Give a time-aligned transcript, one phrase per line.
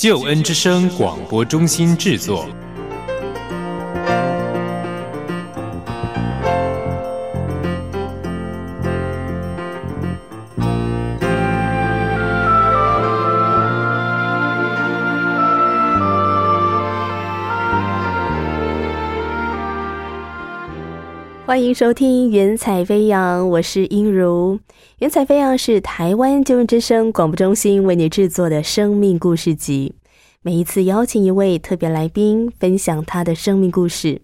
[0.00, 2.48] 救恩之声广播中心制作。
[21.50, 24.56] 欢迎收听《云彩飞扬》，我是音如。
[25.00, 29.96] 《云彩飞扬》是台湾救援之声广播中心为你制作的生命故事集。
[30.42, 34.22] 每一次邀请一位特别来宾，分享他的生命故事，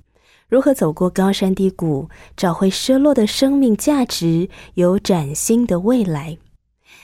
[0.49, 6.38] 如何走过高山低谷，找回失落的生命价值，有崭新的未来。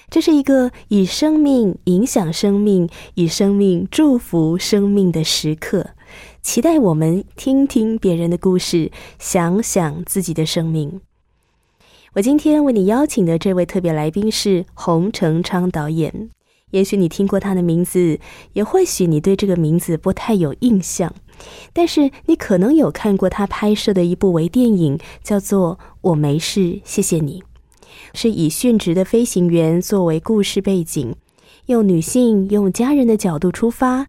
[0.09, 5.85] 这是一个以生命影响生命，以生命祝福生命的时刻。
[6.43, 11.01] 期待我们听听别人的故事，想想自己的生命。
[12.15, 16.31] 我今天为你邀请的这位特别来宾是洪成昌导演。
[16.73, 18.19] 也许你听过他的名字，
[18.55, 21.15] 也或许你对这个名字不太有印象，
[21.75, 27.41] 但是你可能有看过他拍摄的一部微电影，叫做《我没事，谢谢你》，
[28.15, 31.15] 是以殉职的飞行员作为故事背景，
[31.67, 34.07] 用女性、用家人的角度出发。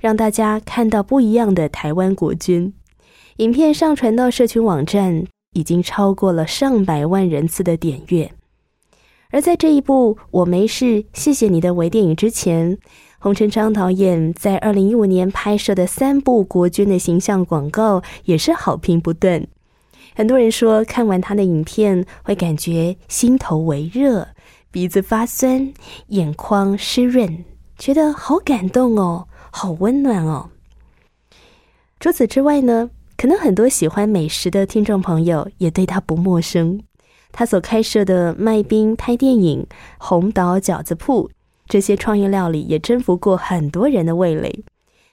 [0.00, 2.72] 让大家看到不一样的台湾国军。
[3.36, 8.32] 影片上传到社群网站，已经超过了上百万人次的点阅。
[9.30, 12.76] 而在这一部《我没事，谢谢你》的微电影之前，
[13.20, 19.46] 洪成昌导演在二零一五年拍摄的三部国军的形象广告也是好评不断。
[20.16, 24.26] 很多人说看完他的影片会感觉心头微热、
[24.72, 25.72] 鼻子发酸、
[26.08, 27.44] 眼眶湿润，
[27.78, 29.28] 觉得好感动哦。
[29.50, 30.50] 好温暖哦！
[31.98, 36.80] 除此之外呢，可能很多喜欢美食的听众朋友也对他不陌生。
[37.32, 39.66] 他所开设的卖冰拍电影、
[39.98, 41.30] 红岛饺子铺
[41.66, 44.64] 这些创意料理，也征服过很多人的味蕾，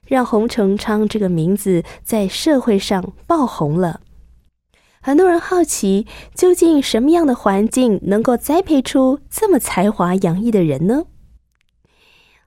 [0.06, 4.02] 让洪成昌这个名字在社会上爆红了。
[5.00, 11.04] 很多人好奇，究竟什么样的环境能够栽培出这么才华洋溢的人呢？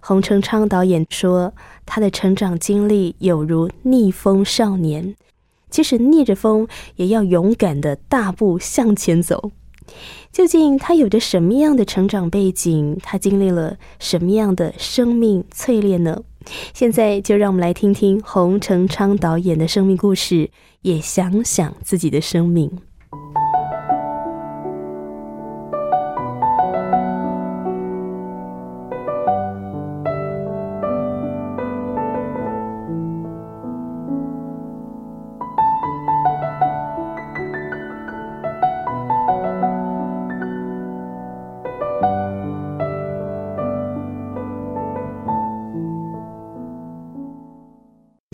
[0.00, 1.52] 洪成昌导演说
[1.86, 5.14] ：“他的成长经历有如逆风少年，
[5.68, 6.66] 即使逆着风，
[6.96, 9.52] 也要勇敢的大步向前走。
[10.32, 12.98] 究竟他有着什么样的成长背景？
[13.02, 16.22] 他经历了什么样的生命淬炼呢？
[16.72, 20.50] 现在就让我们来听听洪成昌导演的生命故事，
[20.82, 22.70] 也想想自己的生命。”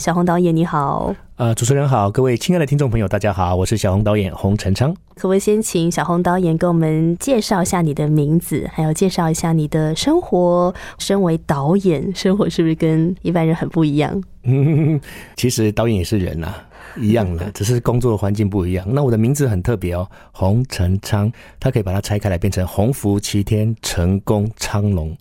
[0.07, 4.95] 小红导演你好，呃，主持人好，各位亲爱的听众朋友，大家好，我是小红导演洪成昌。
[5.17, 10.73] 可不可以先请小红导演给我们介绍一下你的名字，还有介绍一下你的生活？
[11.01, 14.23] 身为导演，生活是不是跟一般人很不一样？
[15.35, 16.55] 其实导演也是人呐，
[16.97, 18.87] 一样的，只是工作的环境不一样。
[18.89, 25.17] 那我的名字很特别哦，洪成昌，他可以把它拆开来变成洪福齐天、成功昌隆。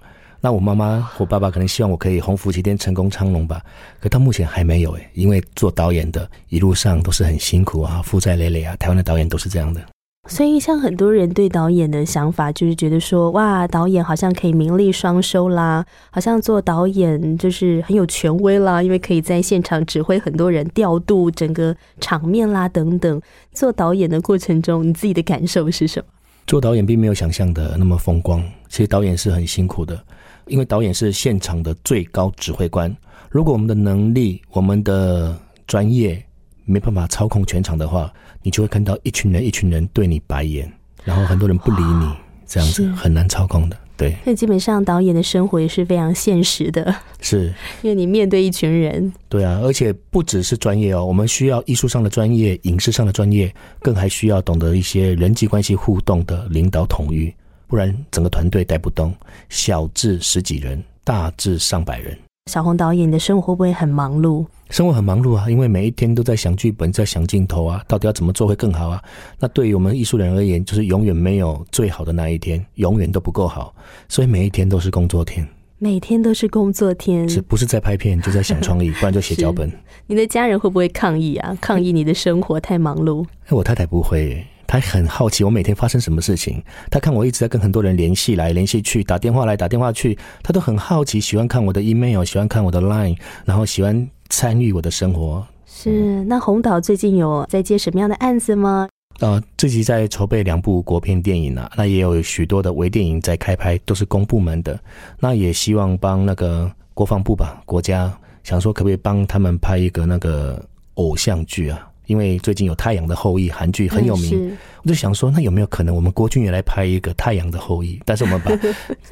[0.46, 3.60] 那我妈妈、我爸爸可能希望我可以鸿福齐天、成功昌隆吧，
[4.00, 8.76] 可到目前还没有诶，因为做导演的一路上都是很辛苦啊，负债累累啊。
[8.76, 9.82] 台湾的导演都是这样的，
[10.30, 23.20] 所以像很多人对导演的想法，就是觉得说，哇，导演好像可以名利双收啦，好像做导演就是很有权威啦，因为可以在现场指挥很多人调度整个场面啦等等。
[23.52, 26.06] 做导演的过程中，你自己的感受是什么？
[26.46, 30.00] 做导演并没有想象的那么风光，其实导演是很辛苦的。
[30.48, 32.96] 因为导演是现场的最高指挥官，
[33.30, 35.38] 如果我们的能力、我们的
[35.68, 36.24] 专业
[36.66, 38.12] 没办法操控全场的话，
[38.42, 40.72] 你就会看到一群人、一群人对你白眼，
[41.04, 42.12] 然后很多人不理你，
[42.46, 43.78] 这样子很难操控的。
[43.98, 49.14] 对，所以基本上导演的生活也是非常现实的，是因为你面对一群人。
[49.30, 57.34] 对啊，而且不只是专业哦，我们需要艺术上的专业、影视上的专业，更还需要懂得一些人际关系互动的领导统御。
[57.76, 59.14] 不然整个团队带不动，
[59.50, 62.18] 小至十几人，大至上百人。
[62.50, 64.46] 小红导演，你的生活会不会很忙碌？
[64.70, 69.04] 生活很忙碌啊，因为每一天都在想剧本，在想镜头啊，到底要怎么做会更好啊？
[69.38, 73.76] 那对于我们艺术人而言，就是永远没有最好的那一天，永远都不够好，
[74.08, 75.46] 所以每一天都是工作天。
[75.78, 79.70] 每天都是工作天，是不是在拍片就在想创意， 不然就写脚本。
[80.08, 81.58] 你的家人会不会抗议啊？
[81.60, 83.26] 抗议你的生活太忙碌？
[83.48, 86.62] 哎，我太太不会，她很好奇我每天发生什么事情。
[86.90, 95.46] 他看我一直在跟很多人联系来联系去，打电话来打电话去，他都很好奇，喜欢看我的 email，喜欢看我的 line，然后喜欢参与我的生活。
[95.66, 98.88] 是，那红导最近有在接什么样的案子吗？
[99.20, 104.78] 呃，自己在筹备两部国片电影啊，那也有许多的微电影在开拍，都是公部门的。
[105.20, 108.12] 那也希望帮那个国防部吧，国家
[108.44, 110.62] 想说可不可以帮他们拍一个那个
[110.96, 111.88] 偶像剧啊？
[112.08, 117.96] 因为最近有《太阳的后裔》韩剧很有名，我就想说，那有没有可能我们国军也来拍一个《太阳的后裔》？
[118.06, 118.52] 但是我们把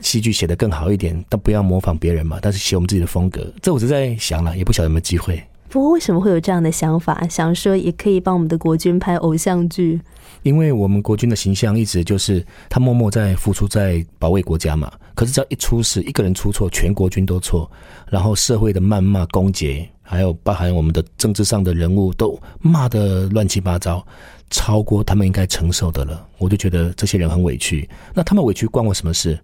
[0.01, 3.45] 戏剧写得更好一点，但不要模仿别人嘛，但是写我们自己的风格。
[3.62, 5.42] 这我是在想了，也不晓得有没有机会。
[5.69, 7.28] 不过为什么会有这样的想法？
[7.28, 10.00] 想说也可以帮我们的国军拍偶像剧，
[10.44, 14.92] 因为我们国军的形象一直就是他默默在付出，在保卫国家嘛。
[15.16, 17.69] 可是只要一出事，一个人出错，全国军都错，
[18.07, 24.06] 然后社会的谩骂、攻击，还有包含我们的政治上的人物都骂的乱七八糟，
[24.50, 26.25] 超过他们应该承受的了。
[26.38, 27.89] 我就觉得这些人很委屈。
[28.13, 29.39] 那他们委屈关我什么事？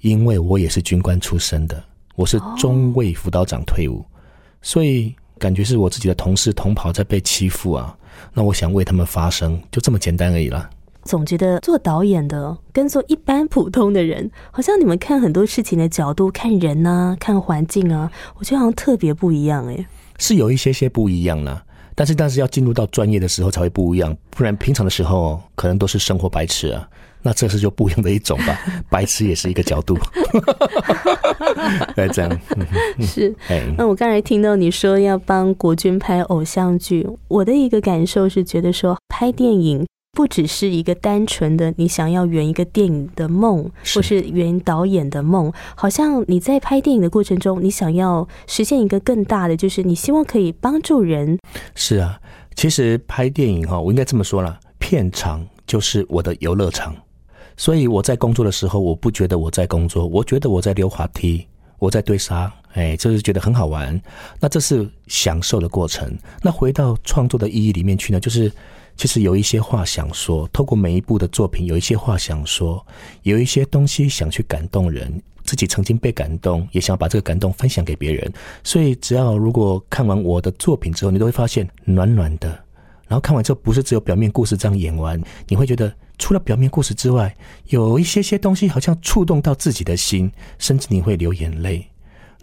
[0.00, 1.80] 因为我也是军官出身的，
[2.14, 4.04] 我是中尉辅导长退伍，
[4.62, 5.14] 所以。
[5.38, 7.94] 感觉是我自己的同事同袍在被欺负啊，
[8.32, 10.70] 那我想为他们发声，就这么简单而已啦。
[11.04, 19.86] 总觉得做导演的跟做一般普通的人，好像你们看很多事情的角度、看人啊、看环境啊，我觉得好像特别不一样哎。
[20.18, 21.62] 是有一些些不一样啦，
[21.94, 26.88] 但是但是要进入到专业的时候才会不一样，不然平常的时候可能都是生活白痴啊。
[27.22, 28.56] 那这是就不一样的一种吧，
[28.88, 29.98] 白痴也是一个角度。
[31.96, 32.40] 对，这样
[33.00, 33.34] 是。
[33.76, 39.84] 那我刚才听到你说要帮国军拍偶像剧，我的一个感受是觉得说，拍电影
[40.16, 51.38] 不只是一个单纯的你想要圆一个电影的梦，或是圆导演的梦，好像你在拍电影的过程中，你想要实现一个更大的，就是你希望可以帮助人。
[51.74, 52.18] 是啊，
[52.54, 56.96] 其实拍电影哈，我应该这么说了，片场就是我的游乐场。
[57.58, 61.46] 所以我在工作的时候，我不觉得我在工作，我觉得我在溜滑梯，
[61.78, 64.00] 我在堆沙，哎，就是觉得很好玩。
[64.40, 66.10] 那这是享受的过程。
[66.42, 68.50] 那回到创作的意义里面去呢，就是
[68.96, 72.84] 其实有一些话想说，透过每一部的作品，有一些话想说，
[73.22, 78.32] 有一些东西想去感动人，自己曾经被感动，也想把这个感动分享给别人。
[78.64, 82.48] 所以只要如果看完我的作品之后，你都会发现暖暖的。
[83.06, 85.92] 然后看完之后，不是只有表面故事这样演完，你会觉得。
[86.18, 91.86] 除了表面故事之外，有一些些东西好像触动到自己的心，甚至你会流眼泪。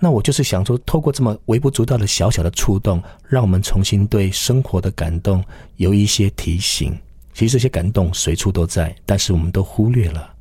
[0.04, 5.42] 那我就是想说，透过这么微不足道的小小的触动，让我们重新对生活的感动
[5.78, 6.94] 有一些提醒。
[7.34, 10.34] 其实这些感动随处都在，但是我们都忽略了。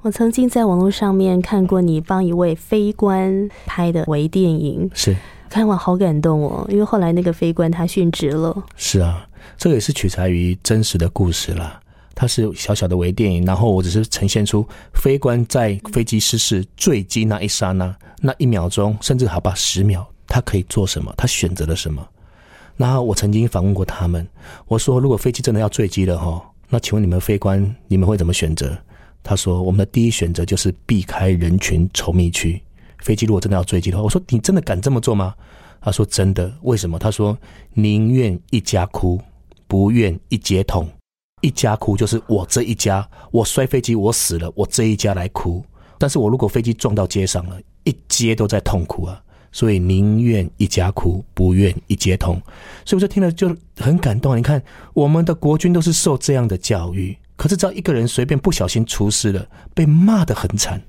[0.00, 5.14] 我曾经在网络上面看过你帮一位非官拍的微电影，是
[5.50, 8.64] 看完好感动哦，因为后来那个非官他殉职了。
[8.76, 11.81] 是啊，这个也是取材于真实的故事啦。
[12.14, 21.12] 它是小小的微电影，然后我只是呈现出飞官在飞机失事坠机那一刹那，那一秒钟，甚至好吧十秒，他可以做什么？
[21.16, 22.06] 他选择了什么？
[22.76, 24.26] 然后我曾经访问过他们，
[24.66, 28.76] 我说如果飞机真的要坠机了哈，那请问你们飞官你们会怎么选择？
[29.22, 32.60] 他说我们的第一选择就是避开人群稠密区。
[32.98, 35.34] 飞机如果真的要坠机的话，我说你真的敢这么做吗？
[35.80, 36.98] 他说真的，为什么？
[36.98, 37.36] 他说
[37.74, 39.20] 宁愿一家哭，
[39.66, 40.88] 不愿一街痛。
[41.42, 45.62] 一家哭就是我这一家，我摔飞机我死了，我这一家来哭。
[45.98, 49.22] 但是我如果飞机撞到街上了，一街都在痛哭啊，
[49.52, 52.40] 所以宁愿一家哭，不愿一街痛。
[52.84, 54.36] 所以我就听了就很感动。
[54.36, 54.62] 你看，
[54.94, 60.82] 我们的国军都是受这样的教育，可是只要一个人随便不小心出事了，被骂得很惨。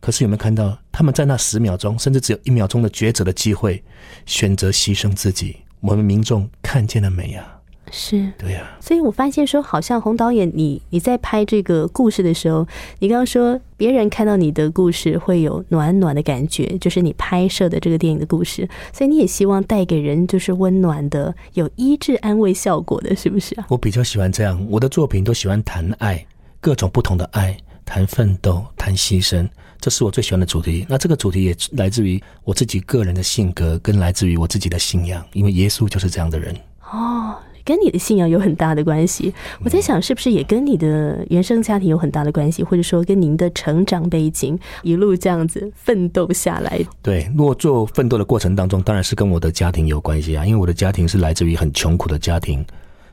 [0.00, 3.82] 可是有没有看到他们在那十秒钟，甚至只有一秒钟的抉择的机会，
[4.24, 5.56] 选择牺牲自己？
[5.80, 7.55] 我们民众看见了没呀？
[7.90, 12.66] 是对呀，所以我发现说，好像洪导演，你你在拍这个故事的时候，
[12.98, 23.66] 你刚刚说别人看到你的故事会有暖暖的感觉，就是你拍摄的这个电影的故事，所以你也希望带给人就是温暖的、有医治安慰效果的，是不是啊？
[23.68, 26.26] 我比较喜欢这样，我的作品都喜欢谈爱，
[26.60, 29.48] 各种不同的爱，谈奋斗，谈牺牲，
[29.80, 30.84] 这是我最喜欢的主题。
[30.88, 36.54] 那这个主题也来自于我自己个人的性格，跟来自于我自己的信仰，因为耶稣就是这样的人
[36.90, 37.36] 哦。
[37.66, 39.34] 跟你的信仰有很大的关系。
[39.62, 46.80] 我在想，是不是也跟你的原生家庭有很大的关系，或者说跟您的成长背景一路这样子奋斗下来？
[47.02, 52.64] 对，如果做奋斗的过程当中，当然是跟我的家庭有关系啊，因为我的家庭是来自于很穷苦的家庭，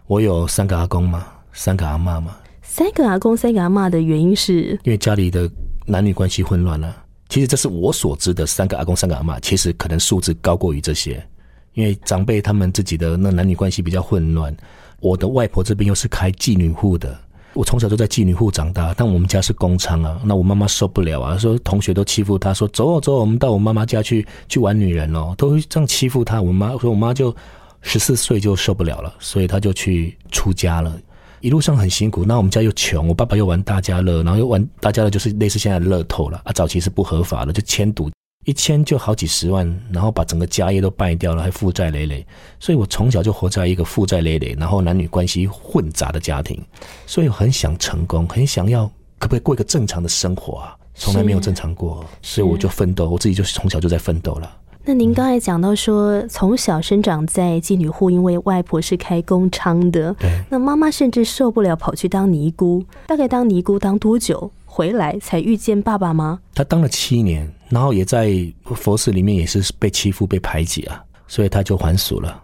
[0.05, 2.37] 我有三个阿公嘛，三个阿妈嘛。
[2.61, 5.49] 三个阿公、三个阿妈的原因是，因为家里的
[5.85, 6.95] 男女关系混乱了。
[7.29, 11.23] 其实这是我所知的三个阿公、三个阿妈，其实可能素质高过于这些。
[11.73, 14.55] 因为长辈他们自己的那男女关系比较混乱。
[14.99, 17.17] 我的外婆这边又是开妓女户的，
[17.53, 18.93] 我从小就在妓女户长大。
[18.95, 26.41] 但我们家是工厂啊，那我妈妈受不了啊，说同学都欺负她，说走走，我们到我妈妈家去去玩女人哦，都这样欺负她。
[26.41, 27.35] 我妈说，我妈就
[27.81, 30.97] 十四岁就受不了了，所以她就去出家了。
[31.41, 36.53] 一路上很辛苦，那我们家又穷，我爸爸又玩大家乐，然后又玩大家乐，就是类似现在的乐透了啊。
[36.53, 38.09] 早期是不合法的，就签赌，
[38.45, 42.25] 一签就好几十万，然后把整个家业都败掉了，还负债累累。
[42.59, 46.61] 所以我从小就活在一个负债累累，然后男女关系混杂的家庭，
[47.05, 48.85] 所以我很想成功，很想要
[49.17, 50.75] 可不可以过一个正常的生活啊？
[50.95, 54.57] 从来没有正常过，所以我就奋斗，我自己就是从小就在奋斗了。
[54.85, 62.83] 那您刚才讲到说，从小生长在妓女户，因为外婆是开工厂的，对，那妈妈甚至受不了，跑去当尼姑。
[63.07, 66.41] 大概当尼姑当多久回来才遇见爸爸吗？
[66.53, 68.33] 他当了七年，然后也在
[68.65, 72.41] 佛寺里面也是被欺负、被排挤啊，所以他就还俗了。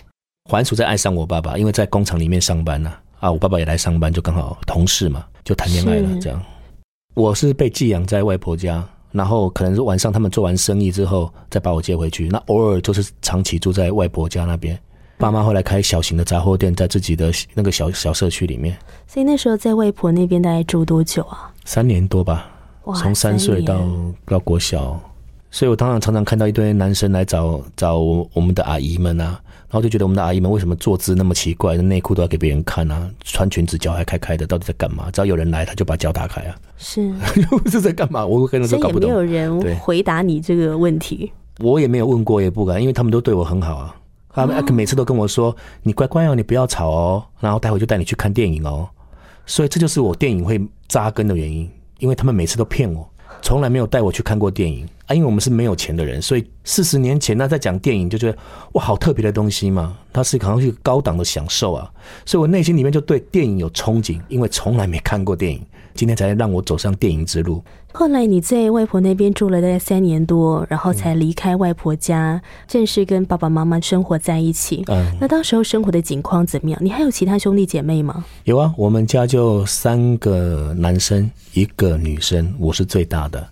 [0.49, 6.17] 还俗再爱上我爸爸，因为在工厂里面上班呢，啊，我爸爸也来上班，就刚好同事嘛，就谈恋爱了。
[6.21, 6.41] 这样，
[7.15, 8.87] 我是被寄养在外婆家。
[9.11, 14.79] 然后可能是晚上他们做完生意之后再把我接回去，那偶尔就是长期住在外婆家那边。
[15.17, 18.77] 爸妈后来开小型的杂货店，在自己的那个小小社区里面。
[19.05, 21.51] 所以那时候在外婆那边大概住多久啊？
[21.65, 22.49] 三年多吧，
[22.95, 23.81] 从三岁到
[24.25, 24.97] 到国小。
[25.51, 29.41] 所以我当然常常看到一堆男生来找找我们的阿姨们啊。
[29.69, 35.09] 然后就觉得我们的阿姨们为什么坐姿那么奇怪，内裤都要给别人看啊，穿裙子脚还开开的，到底在干嘛？
[35.11, 36.55] 只要有人来，他就把脚打开啊。
[36.77, 37.13] 是，
[37.69, 38.25] 是在干嘛？
[38.25, 39.09] 我可能都搞不懂。
[39.09, 41.31] 也没有人回答你这个问题。
[41.59, 43.95] 我也没有问过，也不敢，因为他们都对我很好啊。
[44.31, 48.87] 他们每次都跟我说：“你乖乖哦，你不要吵哦。”然后待会就带你去看电影哦。
[49.45, 53.07] 所以这就是我电影会扎根的原因，因为他们每次都骗我。
[53.41, 58.37] 从来没有带我去看过电影啊，因为我们是没有钱的人，所以四十年前那在讲电影就觉得
[58.73, 61.91] 哇，好特别的东西嘛，它是好像是一个高档的享受啊，
[62.25, 65.59] 所以我内心里面就对电影有憧憬，因为从来没看过电影。
[65.95, 67.61] 今天才让我走上电影之路。
[67.91, 74.85] 后来你在外婆那边住了大概三年多，然后才离开外婆家，正式跟爸爸妈妈生活在一起。
[74.87, 76.79] 嗯，那当时候生活的景况怎么样？
[76.81, 78.23] 你还有其他兄弟姐妹吗？
[78.45, 83.45] 有啊，我们家就三个男生，一个女生，我是最大的。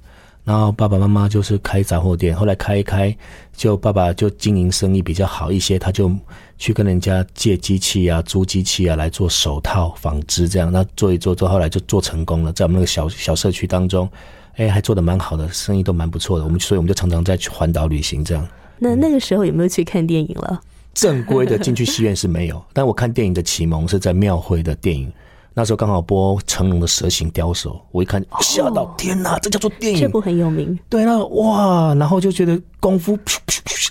[0.47, 3.13] 然后爸爸妈妈就是开杂货店，后来开一开，
[3.53, 6.09] 就爸爸就经营生意比较好一些，他就
[6.57, 14.09] 去跟人家借机器啊、租机器啊来做手套纺织，这样那做一做，做后来就做成功了，在我们那个小小社区当中，
[14.55, 16.45] 哎，还做的蛮好的，生意都蛮不错的。
[16.45, 18.47] 我们所以我们就常常在去环岛旅行这样。
[18.79, 20.61] 那那个时候有没有去看电影了？
[20.93, 25.11] 正规的进去戏院是没有，但我看电影的启蒙是在庙会的电影。
[25.57, 30.01] 那时候刚好播成龙的《蛇形刁手》，我一看吓到，天哪，这叫做电影！
[30.01, 30.77] 这部很有名。
[30.87, 33.17] 对，那哇，然后就觉得功夫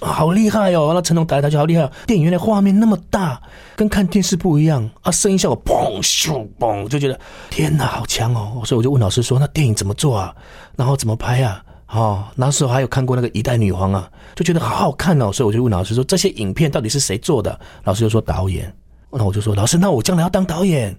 [0.00, 1.90] 好厉害哦，那成龙打来打去好厉害。
[2.06, 3.42] 电影院的画面那么大，
[3.74, 7.18] 跟看电视不一样啊，声音效果砰咻嘣，就觉得
[7.50, 8.62] 天哪，好强哦！
[8.64, 10.32] 所以我就问老师说：“那电影怎么做啊？
[10.76, 18.72] 然后怎么拍啊？”哦，那时候还有看过那个《一代女皇》啊，就觉得好好看哦，所以我就问老师说：“这些影片到底是谁做的？”老师就说：“导演。”
[19.10, 20.96] 那我就说：“老师，那我将来要当导演。”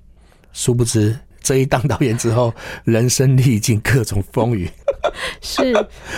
[0.58, 2.52] 殊不知，这一当导演之后，
[2.84, 4.68] 人生历尽各种风雨。
[5.40, 5.72] 是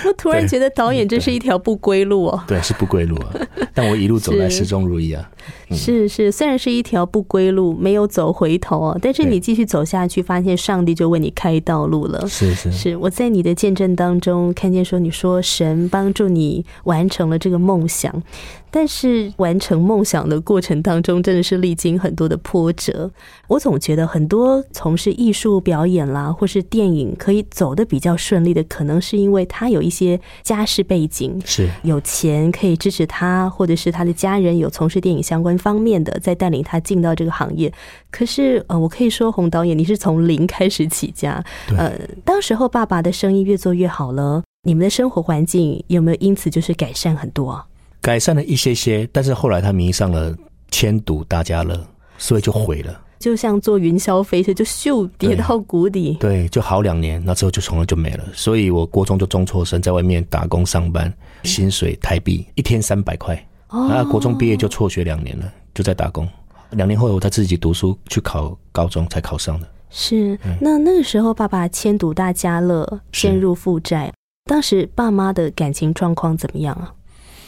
[0.05, 2.43] 我突然觉得导演这是一条不归路哦。
[2.47, 3.35] 对，是不归路啊。
[3.75, 5.29] 但我一路走来始终如一啊。
[5.71, 12.25] 是是，虽然是一条不归路，没有走回头哦，但是你继续走下去，发现上帝就为你开道路了。
[12.27, 18.23] 是是是，我在你的见证当中看见说，你说神帮助你完成了这个梦想。
[18.71, 23.09] 但是完成梦想的过程当中，真的是历经很多的波折。
[23.47, 37.73] 我总觉得很多从事艺术表演啦，或是电影可以走得比较顺利的，可能是因为他有一些家世背景，是有钱可以支持他，或者是他的家人有从事电影相关方面的，在带领他进到这个行业。
[38.11, 41.43] 可是呃，我可以说，洪导演，你是从零开始起家。
[41.77, 47.65] 呃，当时候爸爸的生意越做越好了，你们的生活环境有没有因此就是改善很多？
[48.01, 50.35] 改善了一些些，但是后来他迷上了
[50.71, 51.79] 千赌大家乐，
[52.17, 53.01] 所以就毁了。
[53.19, 56.15] 就像坐云霄飞车，就咻跌到谷底。
[56.21, 58.23] 对，就好两年，那之后就从来就没了。
[58.33, 61.13] 所以我国中就中辍生，在外面打工上班，
[61.43, 63.35] 薪水台币一天三百块。
[63.67, 66.25] 啊，国中毕业就辍学两年了，就在打工。
[66.71, 69.67] 两年后我再自己读书去考高中才考上的。
[69.89, 74.13] 是，那那个时候爸爸迁读大家乐，陷入负债，
[74.45, 76.93] 当时爸妈的感情状况怎么样啊？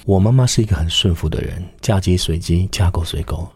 [0.06, 3.48] 我妈妈是一个很顺服的人，嫁鸡随鸡，嫁狗随狗。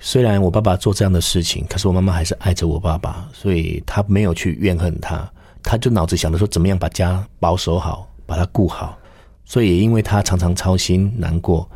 [0.00, 5.30] 虽然我爸爸做这样的事情，可是我妈妈还是爱着我爸爸，所以她没有去怨恨他，
[5.62, 8.98] 她就脑子想着说怎么样把家保守好，把它顾好。
[9.44, 11.68] 所以也因为她常常操心难过，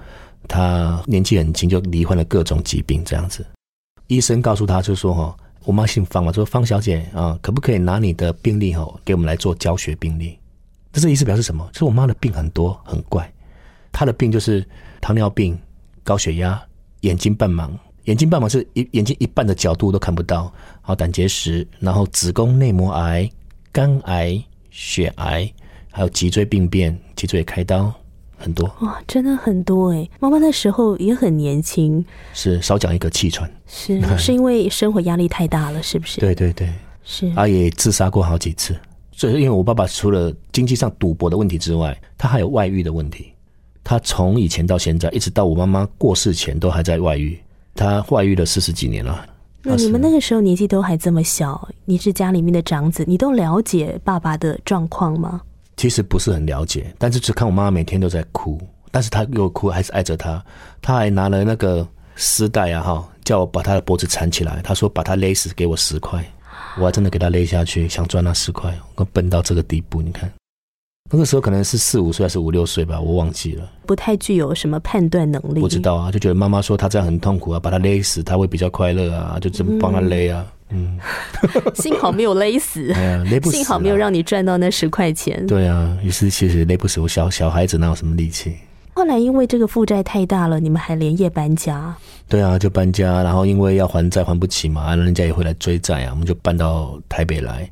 [0.46, 3.44] 她年纪很轻就罹患了各种疾病，这样子。
[4.08, 5.36] 医生告诉她就说哈。
[5.64, 10.36] 我妈姓方嘛，说方小姐啊，可不可以拿你的病历哈，给我们来做教学病例？
[10.92, 11.64] 这这意思表示什么？
[11.72, 13.32] 就是我妈的病很多很怪，
[13.92, 14.66] 她的病就是
[15.00, 15.56] 糖尿病、
[16.02, 16.60] 高血压、
[17.02, 17.70] 眼睛半盲，
[18.04, 23.30] 眼睛半盲是一眼睛一半的角度都看不到，好胆结石，然后子宫内膜癌、
[23.70, 25.52] 肝癌、血癌，
[25.90, 27.92] 还有脊椎病变，脊椎开刀。
[28.34, 30.10] 很多哇，真的很多哎！
[30.18, 36.18] 妈妈那时候也很年轻，是少讲一个气喘，是 是因为生活压力太大了，是不是？
[36.20, 36.68] 对对对，
[37.04, 37.32] 是。
[37.34, 38.76] 他也自杀过好几次，
[39.12, 43.31] 所以因为我爸爸除了经济上赌博的问题之外，他还有外遇的问题。
[43.84, 47.38] 他从以前到现在，一直到我妈妈过世前，都还在外遇。
[47.74, 49.26] 他外遇了四十几年了。
[49.62, 55.40] 那你们那个时候年纪都还这么小，你是家里面的长子，你都了解爸爸的状况吗？
[55.76, 58.60] 其实不是很了解，但是只看我妈妈每天都在哭，
[58.90, 60.44] 但是她又哭，还是爱着他。
[60.80, 61.86] 他还拿了那个
[62.16, 64.60] 丝带啊，哈，叫我把他的脖子缠起来。
[64.62, 66.24] 他说把他勒死，给我十块。
[66.76, 68.76] 我还真的给他勒下去，想赚那十块。
[68.96, 70.30] 我笨到这个地步，你看，
[71.14, 73.70] 那个时候可能是四五岁还是五六岁吧，我忘记了。
[73.86, 75.60] 不太具有什么判断能力。
[75.60, 80.46] 不知道啊，就觉得妈妈说她这样很痛苦啊，把她勒死，她会比较快乐啊，就这么帮她勒啊。
[80.70, 80.98] 嗯，
[81.76, 85.46] 幸好没有勒死，哎呀，勒不死，幸好没有让你赚到那十块钱。
[85.46, 88.56] 对啊，于是其实勒不死我小小孩子哪有什么力气？
[88.94, 91.94] 后来因为这个负债太大了，你们还连夜搬家。
[92.26, 97.70] 对啊，就搬家，然后因为要还债还不起嘛，人家也会来追债啊，我们就搬到台北来，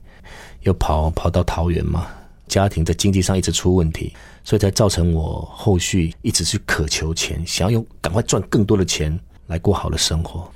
[0.64, 2.06] 又跑跑到桃园嘛。
[2.50, 9.16] 家庭在经济上一直出问题，所以才造成我后续一直去渴求钱，想要用赶快赚更多的钱
[9.46, 10.50] 来过好的生活。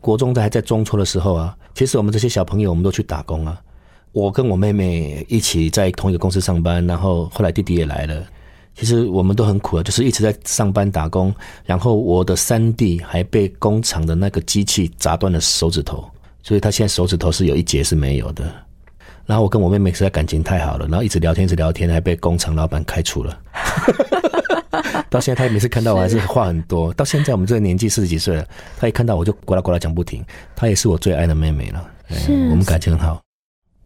[0.00, 3.60] 国中在还在中辍的时候啊，其实我们这些小朋友，我们都去打工啊。
[4.12, 8.22] 我跟我妹妹一起在同一个公司上班，然后后来弟弟也来了。
[8.74, 11.34] 其实我们都很苦啊，就是一直在上班打工。
[11.64, 16.04] 然后我的三弟还被工厂的那个机器砸断了手指头，
[16.42, 18.44] 所以他现在手指头是有一节是没有的。
[19.24, 23.38] 然后我跟我妹妹实在感情太好了，然后一直聊天，一直聊天，还被工厂老板开除了。
[25.08, 26.92] 到现在，他每次看到我还是话很多。
[26.94, 28.46] 到现在我们这个年纪四十几岁了，
[28.78, 30.22] 他一看到我就呱啦呱啦讲不停。
[30.56, 31.90] 他也是我最爱的妹妹了，
[32.50, 33.20] 我们感情很好。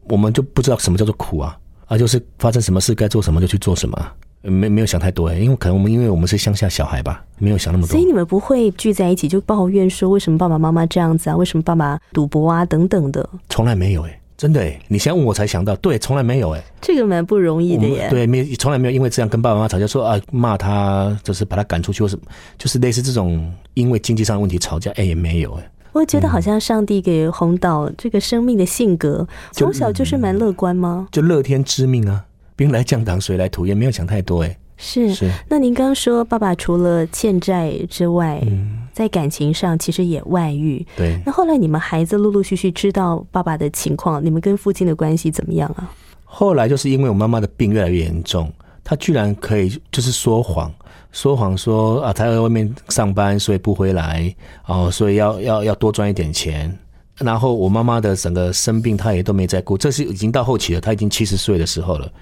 [0.08, 7.90] 我们就不知道什么叫做苦啊，啊，就是发生什么事该做什么就去做什么，没没有想太多哎，因为可能我们因为我们是乡下小孩吧，没有想那么多。
[7.92, 11.36] 所以你们不会聚在一起就抱怨说为什么爸爸妈妈这样子啊？
[11.36, 13.28] 为什么爸爸赌博啊等等的？
[13.48, 14.20] 从来没有哎。
[14.36, 18.06] 真的哎，你先问我才想到，对，从来没有哎，这个蛮不容易的耶。
[18.10, 22.18] 对，没从来没有因为这样跟爸爸妈妈吵架，说啊骂他，就是把他赶出去，或是
[22.58, 25.70] 就是类似这种因为经济上的问题吵架，哎也没有哎。
[25.96, 31.08] 我觉得好像上帝给红岛这个生命的性格，从小就是蛮乐观吗？
[31.10, 32.22] 就乐天知命啊，
[32.54, 34.58] 兵来将挡，水来土掩，没有想太多哎。
[34.76, 38.46] 是是，那您刚刚说爸爸除了欠债之外，
[38.92, 40.86] 在感情上其实也外遇。
[40.94, 45.90] 对，那后来你们孩子陆陆续续知道爸爸的情况，你们跟父亲的关系怎么样啊？
[46.24, 48.52] 后来就是因为我妈妈的病越来越严重，
[48.84, 50.70] 她居然可以就是说谎，
[51.12, 54.34] 说谎说啊，他在外面上班，所以不回来
[54.66, 56.76] 哦，所以要要要多赚一点钱。
[57.18, 62.12] 然后我妈妈的整个生病，她也都没在顾，这是已经到后期了，她已经七十岁的时候了，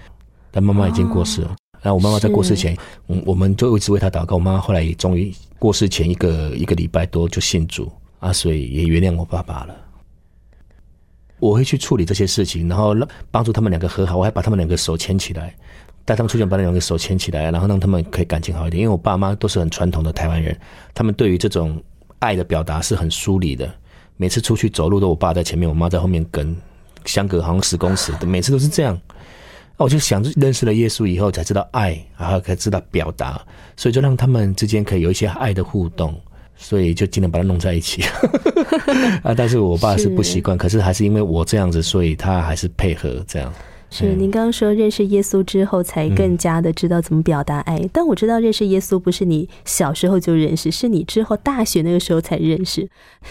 [0.52, 1.56] 但妈妈已经过世了。
[1.82, 2.76] 然后我妈妈在过世前，
[3.08, 4.36] 嗯，我们就一直为她祷告。
[4.36, 9.74] 我妈妈后来也终于过世前一个一个礼拜多就信主啊，所以也原谅我爸爸了。
[11.40, 14.16] 我会去处理这些事情，然后让帮助他们两个和好。
[14.16, 15.54] 我还把他们两个手牵起来，
[16.04, 18.82] 带他们出去，把两个手牵起来，然后让他们可以感情好一点。
[18.82, 20.56] 因为我爸妈都是很传统的台湾人，
[20.92, 21.82] 他们对于这种
[22.18, 23.68] 爱的表达是很疏离的。
[24.16, 26.54] 每次出去走路都我爸在前面，我妈在后面跟，
[27.04, 29.00] 相隔好像十公尺，每次都是这样。
[29.76, 33.44] 我就想认识了耶稣以后，才知道爱，然后才知道表达，
[33.76, 36.14] 所以就让他们之间可以有一些爱的互动，
[36.54, 38.04] 所以就尽量把它弄在一起。
[39.24, 43.52] 啊，但是我爸是不习惯，可是还是因为我这样子，所以他还是配合这样。
[43.94, 47.88] 是您刚刚说认识耶稣之后，才更加的知道怎么表达爱。
[47.92, 52.82] 但我知道认识耶稣不是你小时候就认识，是你之后大学那个时候才认识。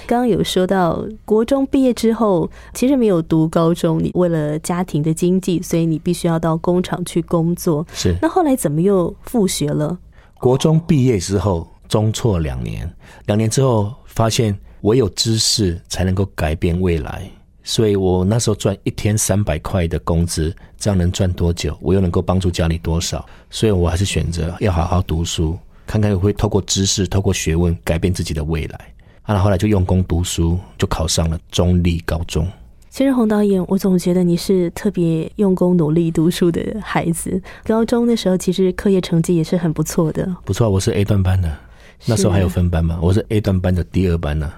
[0.07, 7.85] 刚刚有说到国中毕业之后，其实没有读高中，你为了家庭的经济，所以你必须要到工厂去工作。
[7.93, 9.97] 是那后来怎么又复学了？
[10.39, 12.89] 国中毕业之后，中辍两年，
[13.25, 17.29] 两年之后发现唯有知识才能够改变未来。
[17.63, 21.77] 所以我那时候赚一天三百块的工资，这样能赚多久？
[21.81, 23.25] 我又能够帮助家里多少？
[23.49, 28.79] 所以我还是选择要好好读书，看看会透过知识、透过学问改变自己的未来。
[29.21, 32.45] 啊，后来就用功读书，就考上了中立高中。
[32.89, 37.41] 其实洪导演，我总觉得你是特别用功努力读书的孩子。
[37.63, 40.35] 高中的时候，其实课业成绩也是很不错的。
[40.43, 41.57] 不错，我是 A 段班的，
[42.05, 44.51] 那时候还有分班嘛，我是 A 段班的第二班呢。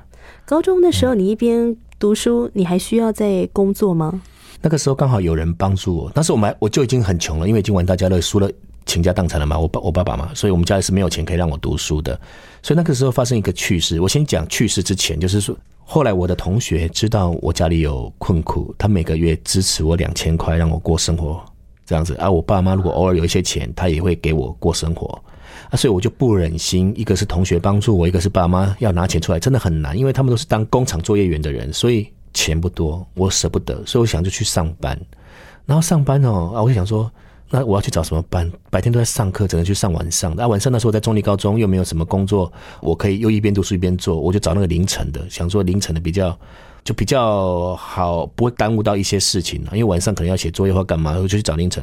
[0.46, 4.22] 高中的时候，你一边读书，你还需要在工作吗？
[4.62, 8.48] 那个时候刚好有人帮助我，但是我们我就已经很穷了，因为已经玩大家乐，输了
[8.86, 9.58] 倾家荡产了嘛。
[9.58, 12.14] 我爸我爸爸嘛，所以我们家里是没有钱可以让我读书的。
[12.62, 21.44] 所以那个时候发生一个趣事，我先讲趣事之前，就是说后来我的同学知道我家里有困苦，他每个月支持我两千块让我过生活，
[21.88, 22.30] 这样子啊。
[22.30, 25.20] 我爸妈如果偶尔有一些钱，他也会给我过生活
[25.76, 32.08] 所以我就不忍心，一个是同学帮助我，一个是爸妈要拿钱出来，真的很难，因为他们都是当工厂作业员的人，所以。
[32.38, 35.00] 钱不多，我舍不得，所以我想就去上班。
[35.66, 37.10] 然后上班哦，啊，我就想说，
[37.50, 38.52] 那我要去找什么班？
[38.70, 40.36] 白天都在上课，只能去上晚上。
[40.36, 46.38] 那晚上那时候在中立高中，又没有什么工作，我可以又一边读书一边做，我就找那个凌晨的，想说凌晨的比较
[46.84, 51.82] 就比较好，不会耽误到一些事情因为晚上可能要写作业或干嘛，我就去找凌晨。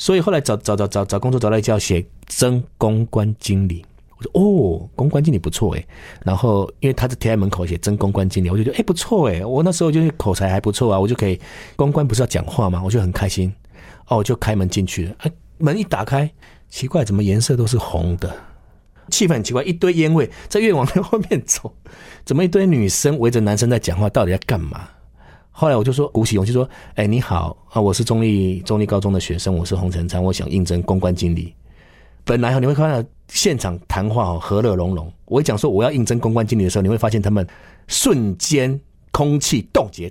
[0.00, 3.84] 所以后来找找找找找工作，找到一家写真公关经理。
[4.16, 5.86] 我说哦，公关经理不错哎，
[6.24, 11.38] 然后因为他是贴在门口写真公关经理，我就觉得哎不错哎，我那时候就是口才还不错啊，我就可以
[11.76, 12.80] 公关不是要讲话吗？
[12.82, 13.52] 我就很开心，
[14.08, 16.30] 哦，我就开门进去了，哎，门一打开，
[16.70, 18.34] 奇怪，怎么颜色都是红的？
[19.10, 21.70] 气氛很奇怪，一堆烟味，在越往后面走，
[22.24, 24.08] 怎么一堆女生围着男生在讲话？
[24.08, 24.88] 到底在干嘛？
[25.60, 31.54] 后来我就说鼓起勇气说，哎，你好啊，我是中立中立高中的学生，我是洪成昌，我想应征公关经理。
[32.24, 35.12] 本来哈，你会看到现场谈话哦，和乐融融。
[35.26, 37.46] 我一讲说我要应征公关经理的时候，你会发现他们
[37.88, 38.80] 瞬间
[39.12, 40.10] 空气冻结，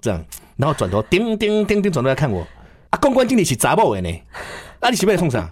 [0.00, 0.20] 这样，
[0.56, 2.44] 然后转头叮叮叮叮转头来看我。
[2.90, 4.10] 啊，公关经理是杂报的呢，
[4.80, 5.48] 啊，你是不是冲啥？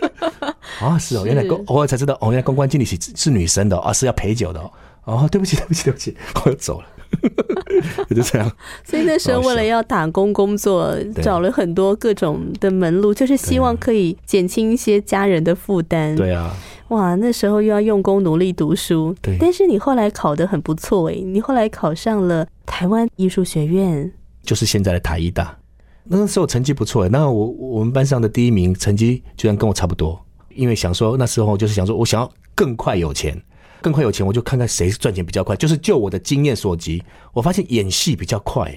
[0.80, 4.72] 啊，是哦，原来公，我才知道哦，原来公关经理是是女生的啊，是要陪酒的哦。
[5.04, 6.86] 哦，对不起，对不起，对不起， 我走了。
[8.14, 8.50] 就这样，
[8.84, 16.14] 所以那时候为了要打工工作，找了很多各种的门路，就是希望可以减轻一些家人的负担。
[16.14, 16.54] 对啊，
[16.88, 19.14] 哇，那时候又要用功努力读书。
[19.22, 25.56] 对，但是你后来考得很不错哎，你后来考上了台湾艺术学院，就是现在的台艺大。
[26.04, 30.18] 那时候成绩不错哎，那我我们班上的第一名成绩居然跟我差不多，
[30.54, 33.40] 因为想说那时候就是想说我想要更快有钱。
[33.80, 35.54] 更快有钱，我就看看谁赚钱比较快。
[35.56, 38.72] 就是就我的经验所及，我发现演戏比较快。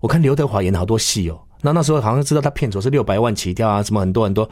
[0.00, 4.48] 我看刘德华演好多戏哦，那那时候好像知道他片酬是六百万起跳啊，什么很多很多。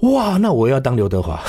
[0.00, 1.42] 哇，那我要当刘德华，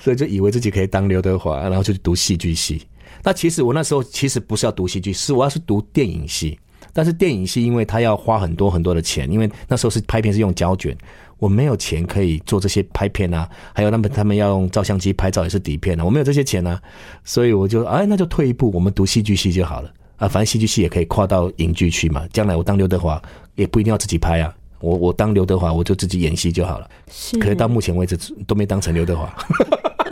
[0.00, 2.86] 所以就以为自己可以当刘德华，然后就去读戏剧系。
[3.22, 6.58] 那其实我那时候其实不是要读戏剧，是我要是读电影系。
[6.92, 10.96] 但是电影系因为他要花很多很多的钱，因为那时候是拍片是用胶卷。
[11.38, 16.80] 我没有钱可以做这些拍片啊，还有他们他们要用照相机拍照也是底片啊，我没有这些钱啊，
[17.24, 19.92] 所以我就哎那就退一步，我们读戏剧系就好了。
[20.16, 23.22] 啊，反正戏剧系也可以跨到影剧去嘛，将来我当刘德华
[23.54, 29.32] 也不一定要自己拍啊，我我当刘德华我就自己演戏就好了，是，可是到目前为止都没当成刘德华，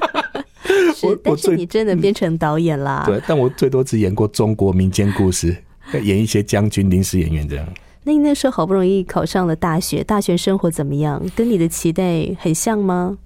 [0.95, 5.57] 是，但是你真的变成导演啦，对，但我最多只演过中国民间故事，
[6.05, 7.67] 演一些将军临时演员这样。
[8.07, 11.21] 那你那时候好不容易考上了大学，大学生活怎么样？
[11.35, 13.19] 跟你的期待很像吗？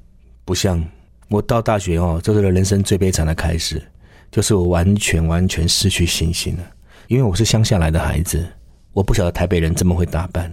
[0.47, 0.83] 不像。
[1.29, 3.81] 我到大学哦，这是人生最悲惨的开始，
[4.33, 6.62] 就是我完全完全失去信心了。
[7.09, 8.43] 因为我是乡下来的孩子，
[8.95, 10.51] 我不晓得台北人这么会打扮。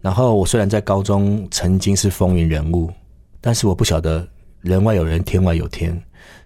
[0.00, 2.90] 然后我虽然在高中曾经是风云人物，
[3.40, 4.26] 但是我不晓得
[4.60, 5.96] 人外有人，天外有天。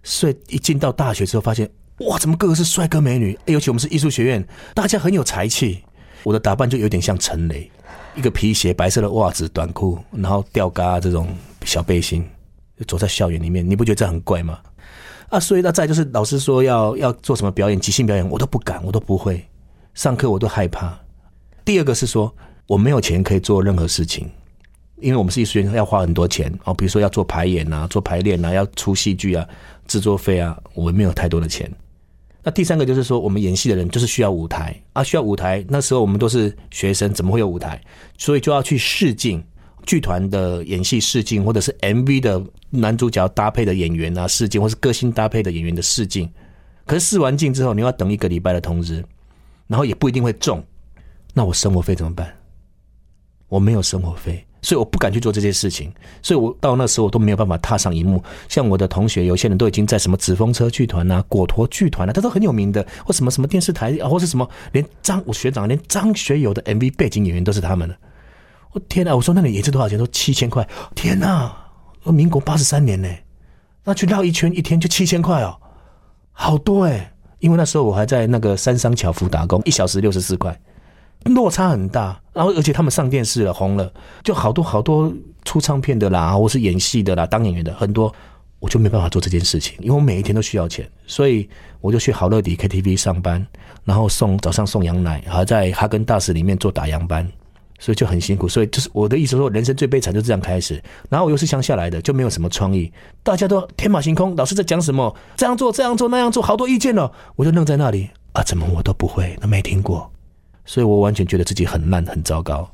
[0.02, 1.66] 所以一进到大学之后，发现
[2.00, 3.38] 哇，怎么个个是帅哥美女？
[3.46, 5.82] 尤其我们是艺术学院，大家很有才气。
[6.22, 7.70] 我的打扮就有点像陈雷，
[8.14, 11.28] 一个皮鞋、白色的袜子、短裤，然后吊嘎这种
[11.64, 12.24] 小背心，
[12.86, 14.58] 走在校园里面，你不觉得这很怪吗？
[15.28, 19.46] 啊，所以那再就是老师说要要做什么表演，即兴表演，我都不敢，我都不会，
[19.94, 20.98] 上课我都害怕。
[21.64, 22.34] 第二个是说
[22.66, 24.30] 我没有钱可以做任何事情，
[24.96, 29.46] 因为我们是艺术院，要花很多钱哦，比如说要做排演啊、做排练啊、要出戏剧啊、
[29.86, 31.70] 制作费啊，我们没有太多的钱。
[32.44, 35.64] 那第三个就是说，我们演戏的人就是需要舞台啊，需要舞台。
[35.68, 37.80] 那时候我们都是学生，怎么会有舞台？
[38.18, 39.42] 所以就要去试镜，
[39.86, 46.28] 剧团的演戏试镜，或者是 MV 的男主角搭配的演员啊试镜，或是歌星搭配的演员的试镜。
[46.84, 49.04] 可是试完镜之后，你要等一个礼拜的通知，
[49.68, 50.64] 然后也不一定会中。
[51.32, 52.36] 那我生活费怎么办？
[53.48, 54.44] 我没有生活费。
[54.62, 58.22] 所以我不敢去做这些事情，所以我到那时候我都没有办法踏上荧幕。
[58.48, 67.96] 像我的同学，有些人都已经在什么纸风车剧团啊、果陀剧团啊，他都很有名的，或什么什么电视台啊，或是什么，连张我学长连张学友的 MV 背景演员都是他们的。
[68.72, 69.14] 我天哪！
[69.14, 69.98] 我说那你演是多少钱？
[69.98, 70.66] 说七千块。
[70.94, 71.54] 天哪！
[72.04, 73.08] 民国八十三年呢，
[73.84, 75.56] 那去绕一圈一天就七千块哦，
[76.32, 77.12] 好多哎！
[77.40, 80.58] 因为那时候我还在那个三商巧福打工，一小时六十四块。
[81.24, 83.92] 落差很大，然后而且他们上电视了，红了，
[84.24, 85.12] 就好多好多
[85.44, 88.12] 出唱片的啦，或是演戏的啦，当演员的很多，
[88.58, 91.48] 我就没办法做这件事情，因为我每一天都需要钱，所以
[91.80, 93.46] 我就去好乐迪 KTV 上班，
[93.84, 97.26] 然后送早上送羊奶，还在哈根达斯里面做打烊班，
[97.78, 98.48] 所以就很辛苦。
[98.48, 100.82] 所以就是我的意思说，人生最悲惨就这样开始。
[101.08, 110.10] 然后我又是乡下来的，就没有什么创意，大家都天马行空，老师在讲什么，这样做这样做那样做，好多意见哦，我就愣在那里啊，怎么我都不会，都没听过。
[110.64, 112.68] 所以我完全觉得自己很烂、很糟糕。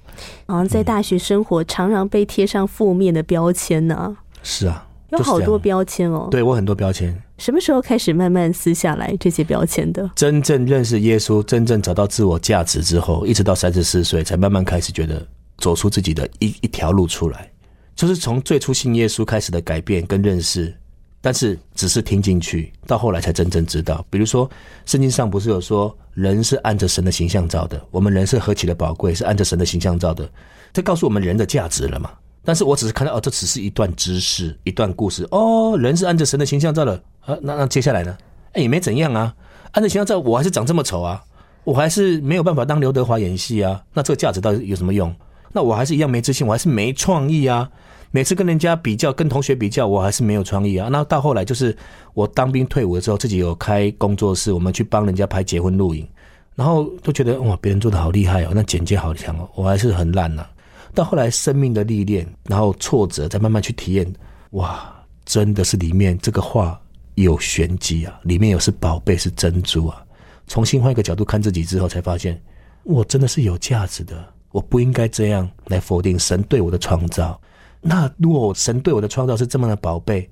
[0.46, 4.16] 好像在大学生活，常常被贴上负面的标签呢。
[4.42, 6.29] 是啊，有好多标签哦。
[6.31, 7.16] 对我很多标签。
[7.38, 10.11] 什么时候开始慢慢撕下来这些标签的？
[10.16, 15.24] 真正认识耶稣，真正找到自我价值之后，一直到三十四岁，才慢慢开始觉得
[15.59, 17.48] 走出自己的一一条路出来。
[17.94, 20.74] 就是从最初信耶稣开始的改变跟认识。
[21.20, 24.04] 但是只是听进去，到后来才真正知道。
[24.09, 24.48] 比如说，
[24.87, 30.28] 圣经上不是有说，人是按着神的形象造的，我们人是何其的宝贵，是按着神的形象造的，
[30.72, 32.11] 这告诉我们人的价值了嘛？
[32.44, 35.26] 但是我只是看到，哦，这只是一段知识，一段故事。
[35.31, 36.94] 哦，人是按着神的形象造的，
[37.26, 38.16] 啊，那那接下来呢？
[38.52, 39.35] 哎，也没怎样啊，
[39.72, 41.22] 按着形象造，我还是长这么丑啊，
[41.64, 45.14] 我还是没有办法当刘德华演戏啊，那这个价值到底有什么用？
[45.52, 47.68] 那我还是一样没自信，我还是没创意啊。
[48.11, 50.88] 每次跟人家比较，跟同学比较，我还是没有创意啊。
[50.90, 51.77] 那到后来就是
[52.14, 56.09] 我当兵退伍的时候，自己有开工作室，我们去帮人家拍结婚录影，
[56.55, 60.47] 然后都觉得哇，别人做的好厉害哦，那剪接好强哦，我还是很烂呐。
[60.94, 64.11] 到后来生命的历练，然后挫折，再慢慢去体验，
[64.53, 64.90] 哇，
[65.27, 66.81] 真的是里面这个画
[67.14, 70.03] 有玄机啊，里面有是宝贝，是珍珠啊。
[70.47, 72.40] 重新换一个角度看自己之后，才发现
[72.85, 77.38] 我真的是有价值的，我不应该这样来否定神对我的创造。
[77.81, 80.29] 那如果神对我的创造是这么的宝贝，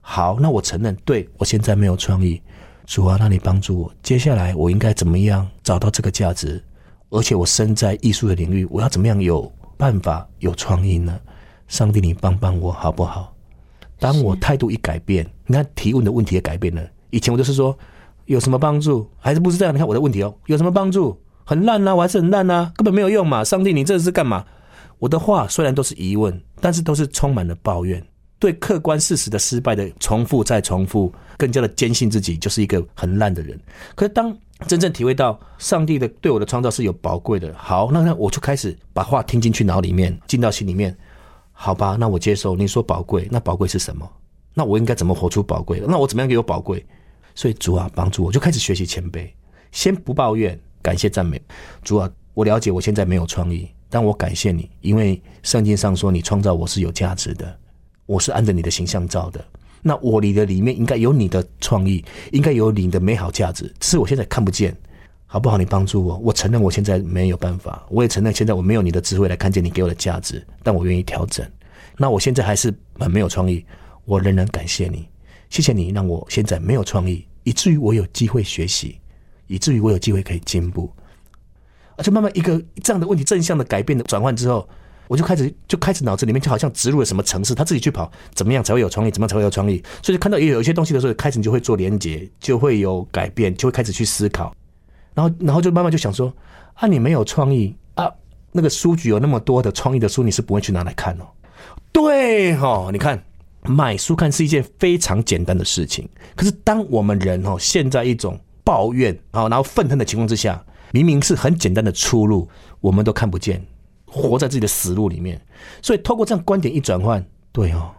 [0.00, 2.40] 好，那我承认，对我现在没有创意，
[2.86, 6.62] 主啊，那你帮助我，接下来我应该怎么样找到这个价值？
[7.10, 11.18] 而且我身在艺术的领域，我要怎么样有办法有创意呢？
[11.68, 13.34] 上帝，你帮帮我好不好？
[13.98, 16.82] 当我态度一改变，你看提问的问题也改变了。
[17.10, 17.76] 以前我就是说
[18.26, 19.74] 有什么帮助，还是不是这样？
[19.74, 21.18] 你看我的问题哦，有什么帮助？
[21.44, 23.42] 很烂啊，我还是很烂啊，根本没有用嘛。
[23.42, 24.44] 上帝，你这是干嘛？
[24.98, 28.04] 我的话虽然都是疑问，但是都是充满了抱怨，
[28.38, 33.58] 对客观事实的失败的重复再重复，更加的坚信自己就是一个很烂的人。
[33.94, 40.96] 可是当真正体会到上帝的对我的创造是有宝贵的，好，那那我就开始把话听进去脑里面，进到心里面。
[41.52, 44.08] 好吧，那我接受你说宝贵，那宝贵是什么？
[44.54, 45.82] 那我应该怎么活出宝贵？
[45.86, 46.84] 那我怎么样给我宝贵？
[47.34, 49.28] 所以主啊，帮助我，就开始学习谦卑，
[49.72, 51.40] 先不抱怨，感谢赞美。
[51.82, 53.68] 主啊，我了解我现在没有创意。
[53.90, 57.58] 但我感谢你，因为圣经上说你创造我是有价值的，
[58.06, 59.44] 我是按着你的形象造的。
[59.80, 64.76] 那我里的里面应该有你的创意，应该有你的美好价值，只是我现在看不见，
[65.26, 65.56] 好不好？
[65.56, 71.48] 你帮助我，我承认我现在没有办法，我也承认现在我没有你的智慧来看见你给我的价值，但我愿意调整。
[71.96, 73.64] 那我现在还是很没有创意，
[74.04, 75.08] 我仍然感谢你，
[75.48, 78.98] 谢谢你让我现在没有创意，以至于我有机会学习，
[79.46, 80.92] 以至于我有机会可以进步。
[82.02, 84.68] 就慢慢一个这样的问题正向的改变的转换之后，
[85.08, 89.10] 我就开始就开始脑子里面就好像植入了什么城市，他自己去跑，怎么样才会有创意？
[89.10, 89.82] 怎么样才会有创意？
[90.02, 94.54] 所以就看到也有一些东西的时候，开始你就会做连接，就会有改变，就会开始去思考，
[95.14, 96.32] 然后然后就慢慢就想说
[96.74, 98.08] 啊，你没有创意啊，
[98.52, 101.26] 那个书局有那么多的创意的书，你是不会去拿来看哦。
[101.90, 103.20] 对哈，你看
[103.62, 110.62] 买书看是一件非常简单的事情，可是当我们人哦陷在一种抱怨啊，然后愤恨的情况之下。
[110.90, 112.48] 明明是很简单的出路，
[112.80, 113.64] 我们都看不见，
[114.06, 115.40] 活在自己的死路里面。
[115.82, 117.90] 所以透过这样观点一转换，对哦，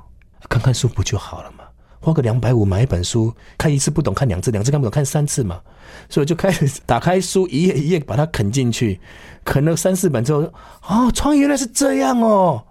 [0.50, 1.64] 看看书不就好了嘛？
[2.02, 5.60] 花个两百五买一本书，看一次不懂看两次，两次看不懂看三次嘛。
[6.08, 9.00] 所以就开始打开书，一页一页把它啃进去，
[9.44, 10.40] 啃了三四本之后，
[10.88, 12.64] 哦，创意原来是这样哦，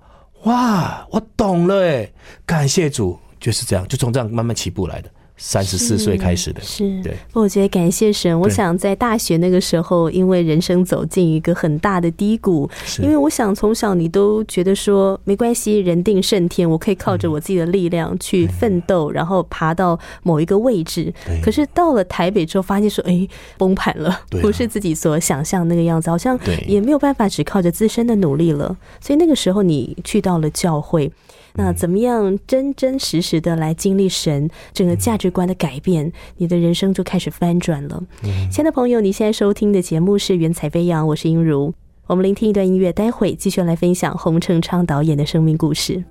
[0.44, 2.10] 哇，我懂了哎，
[2.46, 5.10] 感谢主，就是这样，就从这样慢慢起步来的。
[5.38, 6.60] 三十四岁开始的。
[6.60, 7.16] 是，对。
[7.32, 12.68] 我觉得感谢神，我想在大学那个时候，因为人生走进一个很大的低谷，
[13.00, 21.14] 因为我想从小你都觉得说没关系，人定胜天，我可以靠着我自己的力量去奋斗，然后爬到某一个位置。
[21.42, 28.76] 可是到了台北之后，发现说，哎，崩盘了，不是自己所想象那个样子，好像也没有办法只靠着自身的努力了。
[29.00, 31.10] 所以那个时候你去到了教会。
[31.58, 38.00] 那怎么样真真实实的来经历神整个价值观的改变，你的人生就开始翻转了。
[38.48, 41.74] 亲爱的朋友，你现在收听的节目是《云彩飞扬》，我是英如。
[42.06, 46.04] 我们聆听一段音乐，待会继续来分享洪成昌导演的生命故事。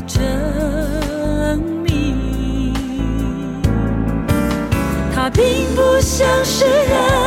[0.00, 2.72] 证明。
[5.14, 7.19] 他并不像是人，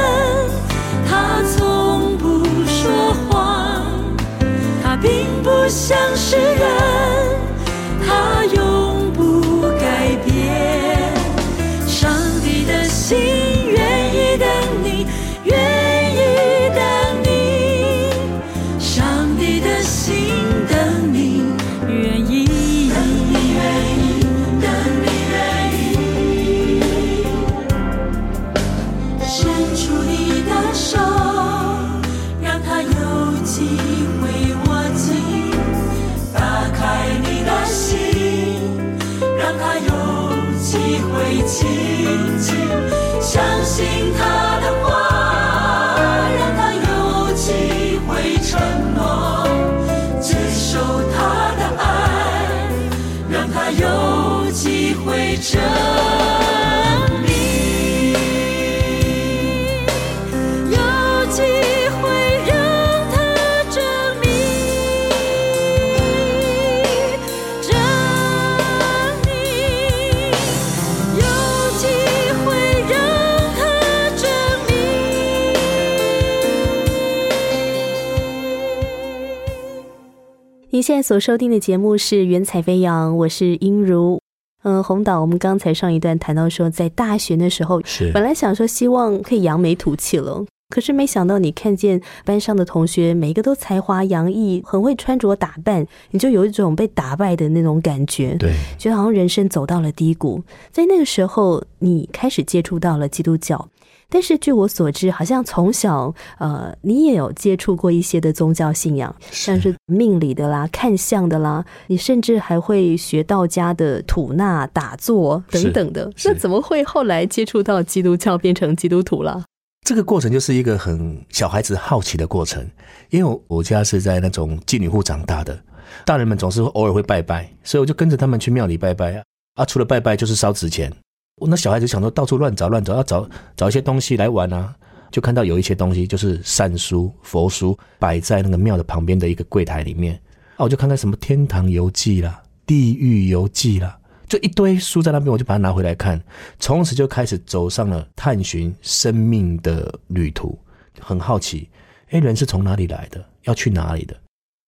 [80.84, 84.20] 现在所收听的节目是《云彩飞扬》，我是英如。
[84.64, 100.44] 嗯，红导，我们刚才上一段谈到说，在大学的时候，是本来想说希望可以扬眉吐气了，可是没想到你看见班上的同学每一个都才华洋溢，很会穿着打扮，你就有一种被打败的那种感觉，对，觉得好像人生走到了低谷。
[100.70, 103.70] 在那个时候，你开始接触到了基督教。
[104.14, 116.12] 但是据我所知，好像从小呃，你也有接触过一些的宗教信仰，像是命理的啦、看相的啦，你甚至还会学道家的吐纳、打坐等等的。
[116.24, 119.44] 那怎么会后来接触到基督教，变成基督徒了？
[119.84, 122.64] 这个过程就是一个很小孩子好奇的过程，
[123.10, 125.60] 因为我家是在那种妓女户长大的，
[126.06, 129.24] 大人们总是偶尔会拜拜，所以我就跟着他们去庙里拜拜啊。
[129.56, 130.94] 啊，除了拜拜就是烧纸钱。
[131.38, 134.74] 我那小孩子想说，到处乱找乱找，要找找一些东西来玩啊，
[135.12, 140.14] 就看到有一些东西，就是善书、佛书摆在那个庙的旁边的一个柜台里面
[140.56, 146.22] 啊，我就看看什么《天堂游记》啦，《地狱游记》啦，就一堆书在那边，我就把它拿回来看，
[146.60, 150.58] 从此就开始走上了探寻生命的旅途，
[151.00, 151.68] 很好奇，
[152.12, 154.16] 哎，人是从哪里来的，要去哪里的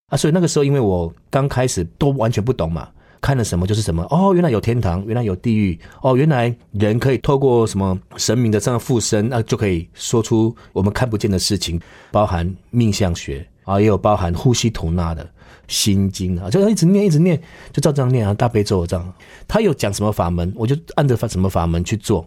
[0.08, 0.18] 啊？
[0.18, 2.90] 所以那个时候，因为我刚开始都完全不懂嘛。
[3.26, 15.28] 看了什么就是什么哦，原来有天堂，原来有地狱哦，原来人可以透过什么神明的这样附身，那就可以说出我们看不见的事情，包含命相学啊，也有包含呼吸吐纳的
[15.68, 17.42] 心经啊，就一直念一直念，
[17.74, 19.14] 就照这样念啊，大悲咒这样。
[19.48, 22.24] 他有讲什么法门，我就按着法什么法门去做。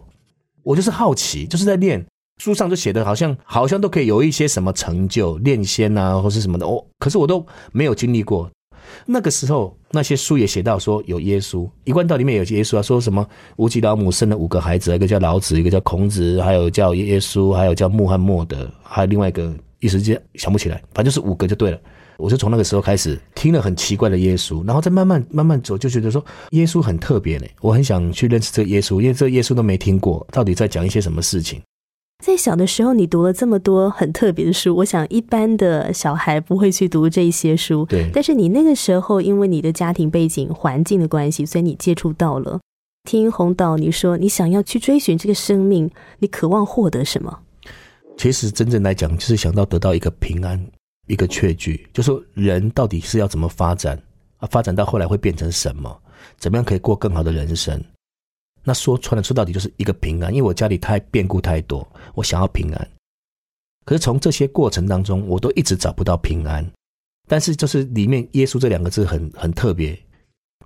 [0.63, 2.05] 我就是好奇，就是在练
[2.43, 6.67] 书上就写的，好像好像都可以有一些什么成就，炼仙啊，或是什么的。
[6.67, 8.51] 我可是我都没有经历过。
[9.05, 13.25] 那个时候，那些书也写到说有耶稣，《一贯道》里面有些耶稣啊，说什么
[13.57, 21.79] 无极老母生了五个孩子，一个叫老子，一个叫孔子，还有叫耶稣，还有叫穆罕默德，还有另外一个一时间想不起来，反正就是五个就对了。
[22.17, 31.61] 我就从那个时候开始听了很奇怪的耶稣，然后再慢慢慢慢走，就觉得说耶稣很特别嘞，我很想去认识这个耶稣，因为这个耶稣都没听过，到底在讲一些什么事情。
[32.23, 37.85] 在小的时候，你读了这么多很特别的书，我想一般的小孩不会去读这些书。
[37.85, 42.59] 对但是你那个时候，因为你的家庭背景、环境的关系，所以你接触到了。
[43.09, 45.89] 听洪导你说，你想要去追寻这个生命，
[46.19, 47.39] 你渴望获得什么？
[48.17, 50.61] 其实真正来讲，就是想到得到一个平安，
[51.07, 53.97] 一个确据，就说人到底是要怎么发展
[54.39, 54.47] 啊？
[54.51, 55.97] 发展到后来会变成什么？
[56.37, 57.81] 怎么样可以过更好的人生？
[58.69, 60.31] 那说穿了，说到底就是一个平安。
[60.31, 62.87] 因为我家里太变故太多，我想要平安。
[63.83, 66.63] 可是从这些过程当中，我都一直找不到平安。
[67.27, 69.97] 但是就是里面“耶稣”这两个字很很特别。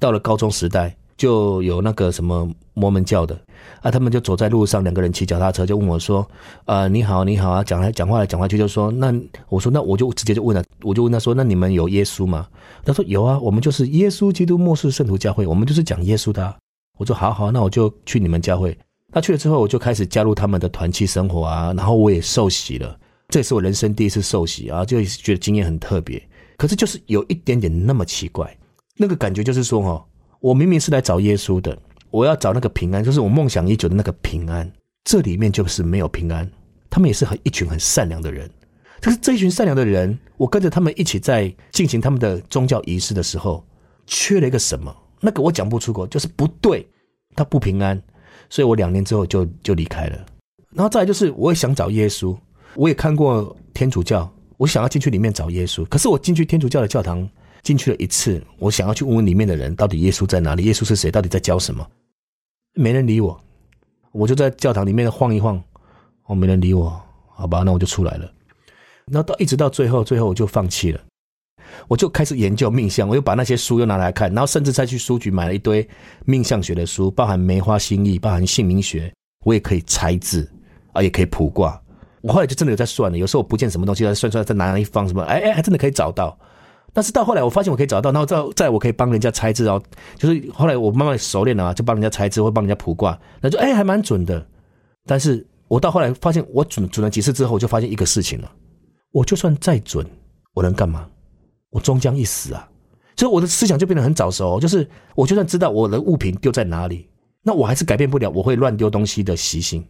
[0.02, 3.40] 到了高中时代，就有那个什么摩门教的
[3.82, 6.30] 啊，他们就走在路上，两个人骑脚踏车，就问我说
[6.68, 9.14] ：“呃，你好，你好啊！”讲来讲话来讲话去，就说：“那
[9.48, 12.48] 我说那我就直接就问了，我就问他说：那你们有耶稣吗？”
[12.84, 16.58] 他说：“有啊，我们就是耶稣基督末世圣徒教会，我们就是讲耶稣的、啊。”
[16.98, 18.78] 我说：“好好，那我就去你们教会。”
[19.16, 26.22] 那去了之后，我就开始加入他们的团契生活啊，然后我也受洗了，这也是我人生第一次受洗啊，就也是觉得经验很特别。
[26.58, 28.58] 可是就是有一点点那么奇怪，
[28.98, 30.06] 那个感觉就是说，哈，
[30.40, 31.78] 我明明是来找耶稣的，
[32.10, 34.72] 我要找那个平安，就是我梦想已久的那个平安，
[35.04, 36.50] 这里面就是没有平安。
[36.90, 38.50] 他们也是很一群很善良的人，
[39.02, 43.66] 可是这一群善良的人，我跟着他们一起在进行他们的宗教仪式的时候，
[44.06, 44.96] 缺了一个什么？
[45.26, 46.86] 那个我讲不出口，就是不对，
[47.34, 48.00] 他不平安，
[48.50, 50.26] 所以我两年之后就就离开了。
[50.72, 52.38] 然后再来就是，我也想找耶稣，
[52.76, 55.86] 我也看过天主教，我想要进去里面找耶稣。
[55.86, 57.26] 可是我进去天主教的教堂
[57.62, 60.66] 进去了一次，我想要去问问里面的人，到底耶稣在哪里？
[60.66, 61.10] 耶稣是谁？
[61.10, 61.88] 到底在教什么？
[62.74, 63.40] 没人理我，
[64.12, 65.64] 我就在教堂里面晃一晃，
[66.26, 68.30] 哦，没人理我，好吧，那我就出来了。
[69.06, 71.00] 然后到一直到最后，最后我就放弃了。
[71.88, 75.88] 我就开始研究命相，我又把那些书又拿来看，然后甚至再去书局买了一堆
[76.26, 79.14] 命相学的书，包含梅花心意，包含姓名学，
[79.46, 80.50] 我也可以猜字
[80.92, 81.80] 啊，也可以卜卦。
[82.22, 86.38] 我后来就真的有在算了，有时候我不见什么东西，再算出来，在哪一放什么，哎哎，还真的可以找到。
[86.94, 89.82] 但是到后来，我发现我可以找到，然后再再我可以帮人家猜字哦，
[90.16, 94.46] 就是后来我慢慢熟练了啊，就帮人家猜字，或帮人家卜卦，那就哎还蛮准的。
[95.06, 98.52] 但是我到后来发现，我准准了几次之后，我就发现一个事情了，
[99.12, 100.06] 我就算再准，
[100.54, 101.10] 我能干嘛？
[101.74, 102.70] 我终将一死啊！
[103.18, 107.10] 所以我的思想就变得很早熟，就是我就算知道我的物品丢在哪里，
[107.42, 109.84] 那我还是改变不了我会乱丢东西的习性。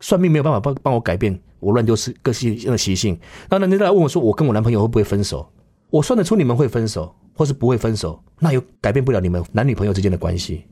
[0.00, 3.18] 算命没有办法帮帮我改变我乱丢是个性的习性。
[3.50, 5.50] 那那你再来问我说，我跟我男朋友会不会分手？
[5.90, 10.64] 我算得出你们会分手，或是不会分手，那又改变不了你们男女朋友之间的关系。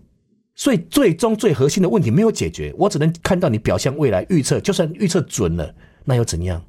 [0.57, 5.75] 所以最终最核心的问题没有解决，我只能看到你表象未来预测，就算预测准了，
[6.05, 6.63] 那又怎样？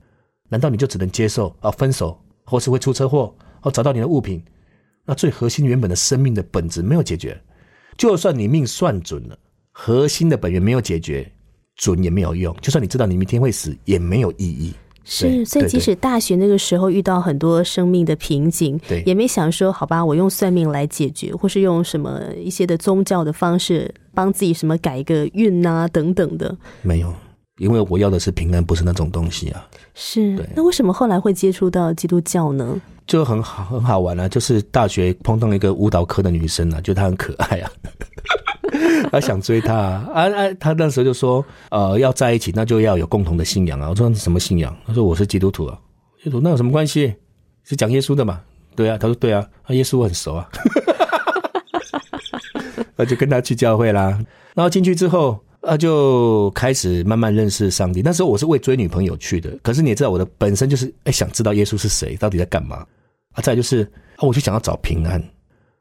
[0.50, 3.36] 难道你就只能接受啊分手，或是会出车祸？
[3.66, 4.41] 哦，找到你的物品，
[5.05, 7.39] 那最核心原本的生命的本质没有解决。
[7.97, 9.38] 就算你命算准了，
[9.72, 11.30] 核心的本源没有解决，
[11.76, 12.55] 准也没有用。
[12.61, 14.74] 就算你知道你明天会死，也没有意义。
[15.03, 27.13] 是，所以即使大学那个时候遇到很多生命的瓶颈，对，也没想说好吧，我用算命来解决，或是用什么一些的宗教的方式帮自己什么改一个运啊等等的，没有，
[27.58, 29.66] 因为我要的是平安，不是那种东西啊。
[29.93, 32.80] 是，那为什么后来会接触到基督教呢？
[33.08, 34.28] 就很好很好玩啊！
[34.28, 37.72] 就是大学碰到一个舞蹈科的女生啊，就她很可爱啊，
[39.12, 40.53] 她想追她啊啊！
[40.60, 43.89] 他那时候就说，呃，要在一起，那就要有共同的信仰啊。
[43.89, 44.76] 我说什么信仰？
[44.88, 45.80] 她说我是基督徒啊。
[46.24, 47.14] 基督徒那有什么关系？
[47.64, 48.41] 是讲耶稣的嘛？
[48.76, 48.97] 对啊。
[48.97, 50.49] 她说对啊，啊耶稣我很熟啊。
[52.97, 54.20] 那就跟他去教会啦。
[54.56, 58.01] 然后进去之后，啊就开始慢慢认识上帝。
[58.01, 62.86] 那时候我是为追女朋友去的，可是你也知道我的本身就是哎想知道耶稣是谁，到底在干嘛
[63.34, 63.41] 啊？
[63.41, 63.84] 再就是
[64.16, 65.22] 啊，我就想要找平安，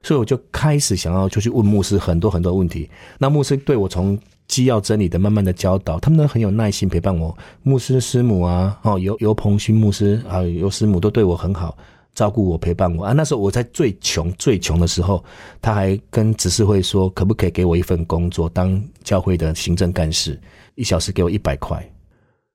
[0.02, 2.88] 所以我就开始想要就去问牧师很多很多问题。
[3.18, 4.18] 那牧师对我从
[4.48, 7.36] 基要真理的慢慢的教导，他们都很有耐心陪伴我。
[7.62, 11.76] 牧师师母啊，哦尤尤鹏勋牧师啊，尤师母都对我很好。
[12.14, 13.12] 照顾我，陪伴我啊！
[13.12, 15.22] 那时候我在最穷、最穷的时候，
[15.60, 20.40] 他还跟执事会说，可不可以给我一份工作，当教会的行政干事，
[20.76, 21.84] 一小时给我一百块。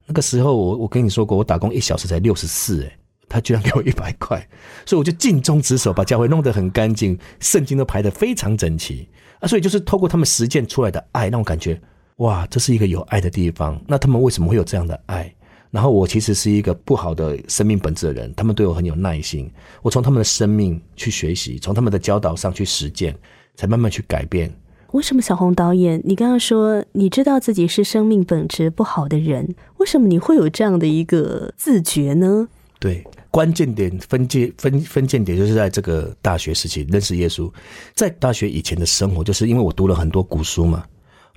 [0.07, 2.91] 那个时候，我我跟你说过，我打工一小时才六十四，诶
[3.27, 4.39] 他居然给我一百块，
[4.85, 9.07] 所以我就尽忠职守，把教会弄得很干净，圣经都排得非常整齐
[9.39, 9.47] 啊！
[9.47, 11.79] 所以就是透过他们实践出来的爱，让我感觉
[12.17, 13.79] 哇，这是一个有爱的地方。
[13.87, 15.31] 那他们为什么会有这样的爱？
[15.71, 19.49] 然后我其实是一个不好的生命本质的人，他们对我很有耐心。
[19.81, 23.15] 我从他们的生命去学习，从他们的教导上去实践，
[23.55, 24.51] 才慢慢去改变。
[24.93, 32.47] 为什么小红导演，你刚刚说你知道自己是生命本质不好的人，为什么你会有这样的一个自觉呢？
[32.79, 37.51] 对，关键点分界分分界点就是在这个大学时期认识耶稣。
[37.93, 40.83] 在大学以前的生活，就是因为我读了很多古书嘛，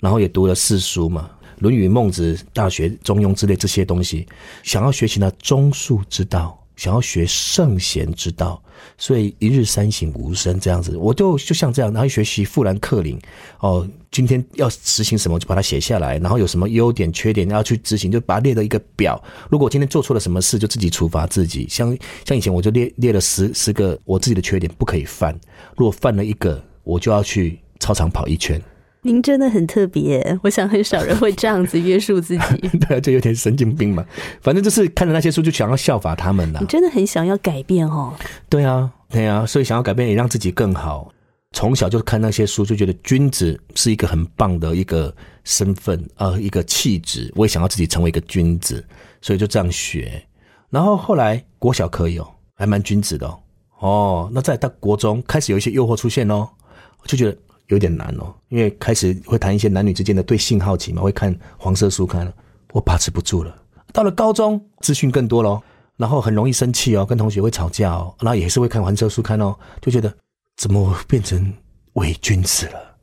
[0.01, 1.29] 然后也读了四书嘛。
[1.59, 4.27] 论语》《孟子》《大学》《中庸》之类这些东西，
[4.63, 8.61] 想要学习呢中术之道，想要学圣贤之道，
[8.99, 13.19] 所以一日三省吾身这样子，我就就像这样，然后学习富兰克林，
[13.61, 19.23] 哦，今天要执行什么就把它写下来，然后有什么优点缺点要去执行，就把它列了一个表。
[19.51, 21.67] 如果今天做错了什么事，就自己处罚自己。
[21.69, 25.39] 像像以前我就列列了十十个我自己的缺点不可以犯，
[25.77, 28.61] 如果犯了一个，我就要去操场跑一圈。
[29.05, 32.69] 您真的很特别，我想很少人会这样子约束自己。
[32.79, 34.05] 对啊，就有点神经病嘛。
[34.41, 36.67] 反正就是看着那些书就想要效法他们呐你。
[36.67, 38.15] 真的很想要改变哦。
[38.49, 41.13] 对啊，对啊，所以想要改变也让自己更好。
[41.51, 47.31] 从小就看那些书，就觉得君子是一个很棒的一个身份呃，一个气质。
[47.35, 48.83] 我也想要自己成为一个君子，
[49.21, 50.23] 所以就这样学。
[50.71, 53.39] 然后后来国小可以哦，还蛮君子的哦。
[53.81, 56.49] 哦，那再到国中开始有一些诱惑出现哦，
[57.05, 57.37] 就觉得
[57.69, 62.31] 有点难哦，因为开始会谈一些男女之间的对性好奇嘛，会看黄色书刊，
[62.73, 63.57] 我把持不住了。
[63.93, 65.63] 到了高中，资讯更多咯，
[65.97, 70.13] 然后很容易生气哦，跟同学会吵架哦，然后也是会看黄色书刊哦，就觉得
[70.57, 71.53] 怎么变成
[71.95, 72.97] 伪君子了？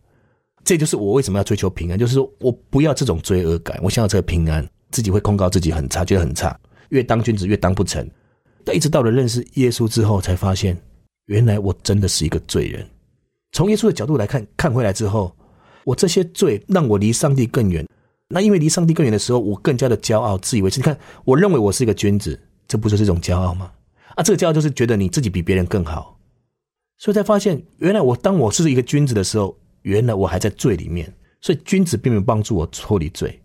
[0.63, 6.55] 这就是我为什么要追求平安，就是说我不要这种罪恶感，我想要这个平安，自己会控告自己很差，觉得很差，
[6.89, 8.07] 越当君子越当不成。
[8.63, 10.79] 但一直到了认识耶稣之后，才发现
[11.25, 12.87] 原来我真的是一个罪人。
[13.51, 15.35] 从耶稣的角度来看，看回来之后，
[15.83, 17.85] 我这些罪让我离上帝更远。
[18.27, 20.79] 那因为离上帝更远的时候，我更加的骄傲、自以为是。
[20.79, 23.71] 你看，我认为我是一个君子，这不就是一种骄傲吗？
[24.15, 26.19] 啊，这个骄傲就是觉得你自己比别人更好，
[26.97, 31.13] 所以才发现，原来我当我是一个君子的时候，原来我还在罪里面。
[31.41, 33.41] 所以君子并没有帮助我脱离罪，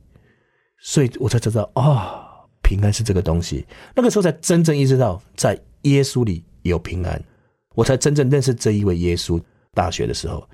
[0.81, 2.27] 所以我才知道啊、
[2.61, 3.65] 平安是这个东西。
[3.95, 7.23] 那个时候才真正意识到，在耶稣里有平安，
[7.77, 9.41] 我才真正认识这一位耶稣。
[9.75, 10.47] 大学的时候，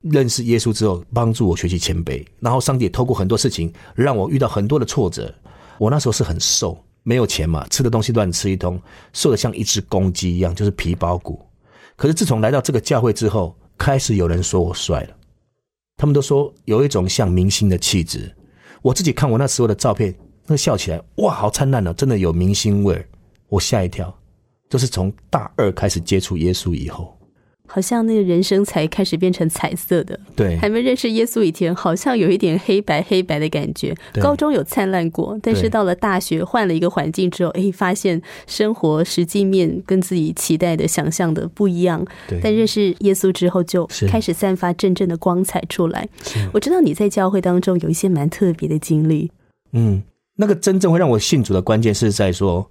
[0.00, 5.34] 认识耶稣之后，帮助我学习谦卑，然后上帝也透过很多事情让我遇到很多的挫折。
[5.78, 8.80] 我那时候是很瘦，没有钱嘛，吃的东西乱吃一通，
[9.12, 11.44] 瘦的像一只公鸡一样，就是皮包骨。
[11.96, 15.16] 可是自从来到这个教会之后，开始有人说我帅了，
[15.96, 18.34] 他们都说有一种像明星的气质。
[18.82, 20.14] 我自己看我那时候的照片，
[20.46, 23.08] 那笑起来，哇，好灿烂哦，真的有明星味儿。
[23.48, 24.12] 我吓一跳，
[24.68, 27.13] 就是从大二开始接触耶稣以后。
[27.74, 30.16] 好像那个人生才开始变成彩色的。
[30.36, 33.92] 对还没认识耶稣以前，好像有一点黑白黑白的感觉。
[34.22, 42.06] 高中有灿烂过，但是到了大学，换了一个环境之后，哎，发现生活实际面跟自己期待的、想象的不一样。
[42.28, 46.08] 对但认识耶稣之后，就开始散发真正的光彩出来。
[46.52, 49.32] 我知道你在教会当中有一些蛮特别的经历。
[49.72, 50.00] 嗯，
[50.36, 52.64] 那个真正会让我信主的关键是在说，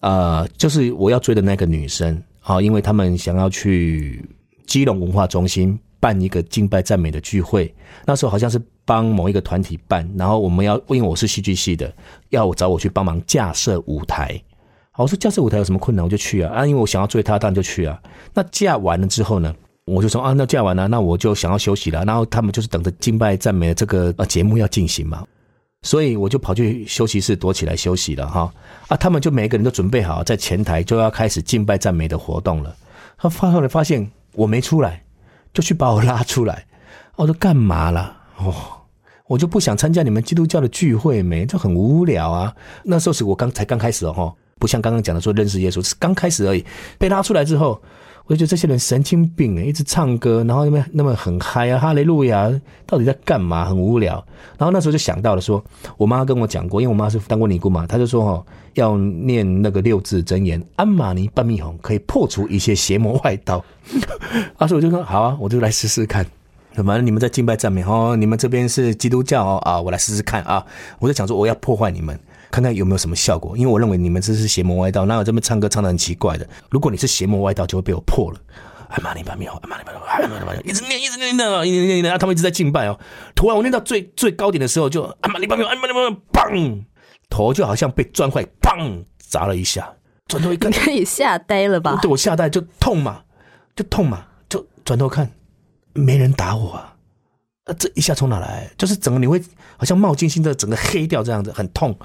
[0.00, 4.24] 呃，就是我要追的那个女生，好、因为他们想要去
[4.70, 7.74] 基隆文化中心办一个敬拜赞美的聚会，
[8.06, 11.92] 那时候好像是帮某一个团体办，然后我们要，因为我是戏剧系的，
[12.28, 14.40] 要我找我去帮忙架设舞台。
[14.96, 18.00] 我说架设舞台有什么困难，我就去啊啊，因为我想要追她，当然就去啊。
[18.32, 19.52] 那架完了之后呢？
[19.86, 22.04] 我就说啊，那架完了，那我就想要休息了。
[22.04, 25.26] 然后他们就是等着敬拜赞美的这个呃节目要进行嘛，
[25.82, 28.52] 所以我就跑去休息室躲起来休息了哈。
[28.86, 32.76] 啊，他们就每个人都准备好在前台就要开始敬拜赞美的活动了。
[33.18, 35.04] 他发后来发现我没出来，
[35.52, 36.66] 就去把我拉出来。
[37.16, 38.16] 我说干嘛啦？
[38.38, 38.54] 哦，
[39.26, 42.54] 我就不想参加你们基督教的聚会没，这很无聊啊。
[42.84, 46.64] 那时候是我刚才刚开始哦，不像刚刚讲的说认识耶稣，是刚开始而已。
[46.98, 47.82] 被拉出来之后，
[48.26, 52.48] 我就觉得这些人神经病诶，一直唱歌，然后那么那么很嗨啊，哈利路亚，
[52.86, 53.64] 到底在干嘛？
[53.64, 54.24] 很无聊。
[54.56, 55.62] 然后那时候就想到了说，
[55.96, 63.64] 我妈跟我讲过，因为我妈是当过尼姑嘛，她就说哦，要念那个六字真言，安玛尼半蜜红，可以破除一些邪魔外道。
[64.56, 66.24] 啊，所以我就说好啊，我就来试试看。
[66.74, 70.64] 反正你们在敬拜赞美哦，你们这边是基督教哦啊，我来试试看啊。
[70.98, 72.18] 我在想说我要破坏你们，
[72.50, 76.48] 看看有没有什么效果，因为我认为你们这是邪魔歪道，那我这边唱歌唱的很奇怪的。
[76.70, 78.38] 如果你是邪魔歪道，就会被我破了。
[78.88, 82.98] 哎妈，你把妙，哎妈，你把哎妈，你把一直念，一直念，念，一直念，念，他们一直在敬拜哦。
[83.34, 86.84] 突然我念到最最高点的时候，就哎妈，你把妙，哎妈，你把妙，砰，
[87.28, 89.92] 头就好像被砖块砰砸了一下，
[90.26, 91.98] 转头一看 你，可以吓呆了吧？
[92.02, 93.22] 对我吓呆就痛嘛，
[93.76, 95.30] 就痛嘛，就转头看，
[95.92, 96.96] 没人打我啊！
[97.64, 98.70] 啊，这一下从哪来？
[98.78, 99.42] 就是整个你会
[99.76, 101.96] 好像冒金星的整个黑掉这样子，很痛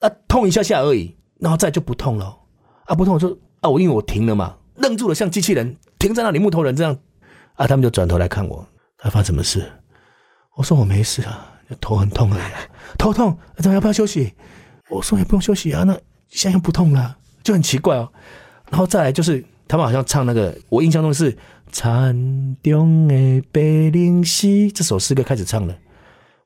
[0.00, 2.36] 啊，痛一下下而已，然后再就不痛了
[2.86, 6.98] 啊，不痛我就啊，我因为我停了嘛，愣住了，像机器人停在那里，木头人这样
[7.54, 8.66] 啊，他们就转头来看我，
[8.98, 9.70] 他发什么事？
[10.56, 12.40] 我说我没事啊，头很痛啊，
[12.98, 14.34] 头痛，怎么要不要休息？
[14.88, 15.92] 我说也不用休息啊，那
[16.28, 18.12] 现在又不痛了，就很奇怪哦。
[18.70, 21.32] 然后再来就是他们好像唱那个，我印象中是
[21.72, 23.60] 《残中的白
[23.90, 25.76] 灵溪》这首诗歌开始唱了，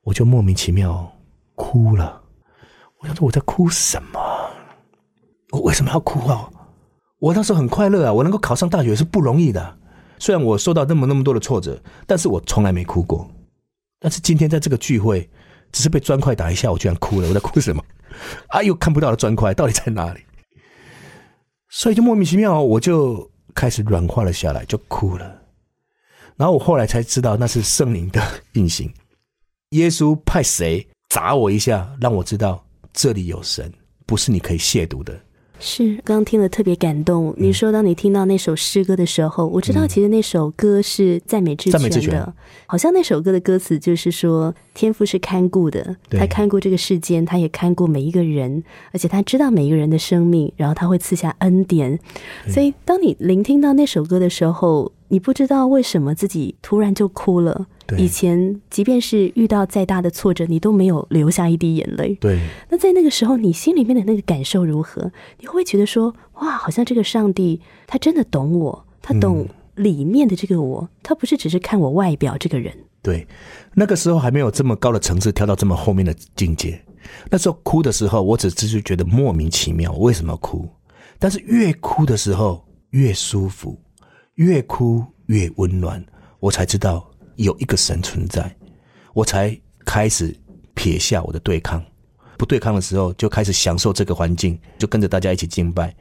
[0.03, 1.12] 我就莫名其妙、
[1.55, 2.23] 哭了。
[3.01, 4.21] 我想说我在哭什么？
[5.51, 6.49] 我为什么要哭啊？
[7.18, 8.12] 我那时候很快乐啊！
[8.12, 9.77] 我能够考上大学是不容易的。
[10.18, 13.31] 虽然我受到那么那么多的挫折，但是我从来没哭过。
[13.99, 15.29] 但是今天在这个聚会，
[15.73, 17.29] 只是被砖块打一下，我居然哭了。
[17.29, 17.85] 我在哭什么？
[18.49, 20.21] 啊，又看不到的砖块到底在哪里？
[21.71, 25.41] 所以就莫名其妙，我就开始软化了下来，就哭了。
[26.37, 28.21] 然后我后来才知道，那是圣灵的
[28.53, 28.93] 运行。
[29.71, 33.73] 耶稣派谁砸我一下，让我知道这里有神，
[34.05, 35.18] 不是你可以亵渎的。
[35.61, 37.35] 是，刚刚听了特别感动。
[37.37, 42.35] 你说，当你听到那首诗歌的时候，我知道其实那首歌是赞美之泉的，
[42.67, 52.01] 好像那首歌的歌词就是说，天父是看顾的，他看顾这个世间，他也看顾每一个人，而且他知道每一个人的生命，然后他会赐下恩典。
[52.49, 57.67] 所以，当你聆听到那首歌的时候，你不知道为什么自己突然就哭了。
[57.99, 62.14] 以前，即便是遇到再大的挫折，你都没有流下一滴眼泪。
[62.20, 62.38] 对。
[62.68, 65.11] 那在那个时候，你心里面的那个感受如何？
[65.38, 72.72] 你会觉得说，哇，好像这个上帝他真的懂我，他懂里面的这个我，他不是只是看我外表这个人。
[73.03, 73.26] 对。
[73.74, 76.80] 那个时候还没有这么高的层次，跳到这么后面的境界。
[77.30, 80.68] 那时候哭的时候，我只是觉得莫名其妙，为什么哭？
[81.18, 83.78] 但是越哭的时候越舒服，
[84.36, 86.05] 越哭越温暖，
[86.38, 87.10] 我才知道。
[87.45, 88.55] 有一个神存在，
[89.14, 90.36] 我才开始
[90.74, 91.82] 撇下我的对抗。
[92.36, 95.95] 不对抗的时候，就开始享受这个环境，就跟着大家一起敬拜，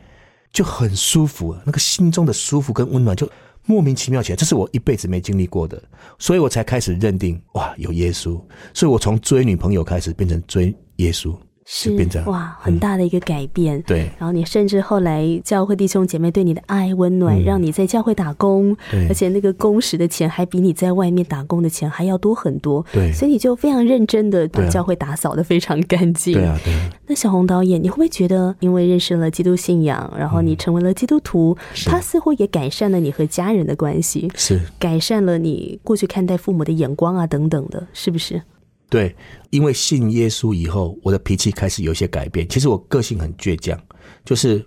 [0.53, 1.49] 就很舒服。
[1.49, 3.29] 啊那个心中的舒服跟温暖，就
[3.65, 4.35] 莫名其妙起来。
[4.35, 5.81] 这是我一辈子没经历过的，
[6.17, 8.41] 所以我才开始认定，哇，有耶稣。
[8.73, 11.37] 所以我从追女朋友开始，变成追耶稣。
[11.71, 11.95] 是
[12.25, 13.79] 哇，很大的一个改变。
[13.83, 18.75] 对，然后你甚至后来教会弟兄姐妹对你的爱温暖，让你在教会打工，
[19.07, 22.83] 而且那个工时的钱还比你在外面打工的钱还要多很多。
[22.91, 26.33] 对，所以你就非常认真的把教会打扫的非常干净。
[26.33, 26.73] 对啊，对。
[27.05, 31.55] 那小红导演，你会不会觉得，因为认识了基督信仰，然后你成为了基督徒，
[31.85, 38.41] 他似乎也改善了你和家人的关系，是改善了你过去看待父母的眼光啊等等的，是不是？
[38.89, 39.15] 对，
[39.51, 42.49] 因为信耶稣以后，我的脾气开始有些改变。
[42.49, 43.79] 其实我个性很倔强，
[44.25, 44.65] 就是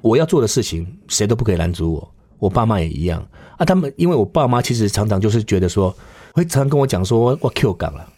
[0.00, 2.14] 我要做的事情，谁都不可以拦阻我。
[2.38, 3.64] 我爸妈也一样啊。
[3.64, 5.94] 他们因为我爸妈其实常常就是觉得说，
[6.34, 8.08] 会常常跟我讲说，我 Q 港了，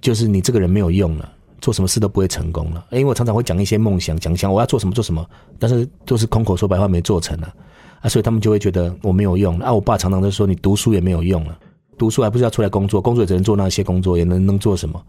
[0.00, 2.84] 就是你这个人没有用了，做什么事都不会成功了。
[2.90, 5.24] 因为我常常会讲一些梦想，讲想我要做什么做什么，
[5.60, 7.54] 但是都是空口说白话，没做成了
[8.00, 9.72] 啊，所以他们就会觉得我没有用啊。
[9.72, 11.56] 我爸常常都说，你读书也没有用了。
[11.98, 15.02] 读书还不是要出来工作，工作也只能做那些工作，也能能做什么？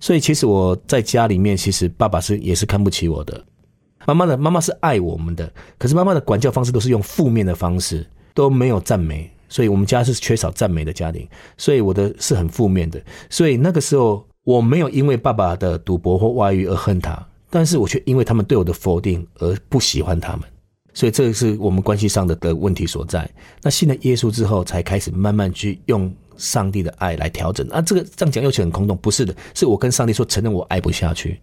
[0.00, 3.44] 所以其实我在家里面，其实爸爸是也是看不起我的。
[4.04, 13.00] 妈妈的妈妈是爱我们的，可是妈妈的管教方式都是用负面的方式，都没有赞美，所以我们家是缺少赞美的家庭，所以我的是很负面的。
[13.30, 20.40] 所以那个时候我没有因为爸爸的赌博或外遇而恨他，但是我却因为他们对我的否定而不喜欢他们。
[20.94, 23.30] 所以这个是我们关系上的的问题所在。
[23.62, 26.12] 那信了耶稣之后，才开始慢慢去用。
[26.36, 31.40] 上帝的爱来调整啊，这个这样讲又很空洞，不是的，是我跟上帝说，承认我爱不下去，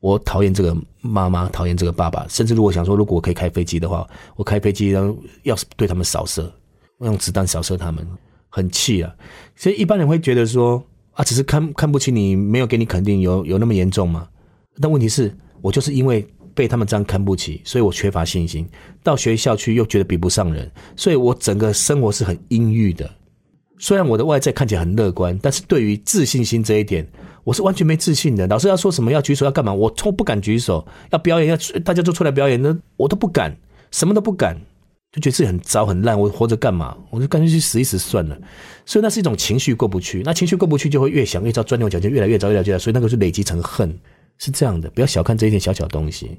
[0.00, 6.52] 我讨厌这个妈妈，讨厌这个爸爸，甚至如果想说，如果我可以开飞机的话，我开飞机，然后要对他们扫射，
[6.98, 8.06] 我用子弹扫射他们，
[8.48, 9.14] 很气啊。
[9.56, 10.82] 所以一般人会觉得说
[11.12, 14.28] 啊，只是看看不起你，没有给你肯定，有有那么严重吗？
[14.80, 18.68] 但问题是，我就是因为被他们这样看不起，所以我缺乏信心，
[19.02, 23.10] 到学校去又觉得比不上人，所以我整个生活是很阴郁的。
[23.78, 27.06] 虽然我的外在看起来很乐观，但是对于自信心这一点，
[27.42, 28.46] 我是完全没自信的。
[28.46, 30.86] 老师要说什么要举手要干嘛，我从不敢举手。
[31.10, 33.56] 要表演要大家都出来表演，那我都不敢，
[33.90, 34.56] 什么都不敢，
[35.10, 36.18] 就觉得自己很糟很烂。
[36.18, 36.96] 我活着干嘛？
[37.10, 38.38] 我就干脆去死一死算了。
[38.86, 42.78] 所以那是一种情绪过不去，那情绪过不去就会越想越糟，钻牛角尖，越来越糟越来越糟。
[42.78, 43.92] 所以那个是累积成恨，
[44.38, 44.88] 是这样的。
[44.90, 46.38] 不要小看这一点小小东西。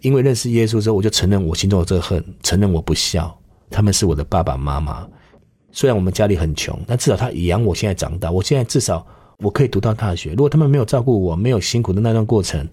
[0.00, 3.38] 因为认识耶稣之后，我就承认我心中有这个恨，承认我不孝，
[3.70, 5.06] 他们是我的爸爸妈妈。
[5.74, 8.30] 虽然我们家里很穷，但至少他养我现在长大。
[8.30, 9.04] 我现在至少
[9.38, 10.30] 我可以读到大学。
[10.30, 12.64] 如果他们没有照顾我，没有辛苦的那段过程，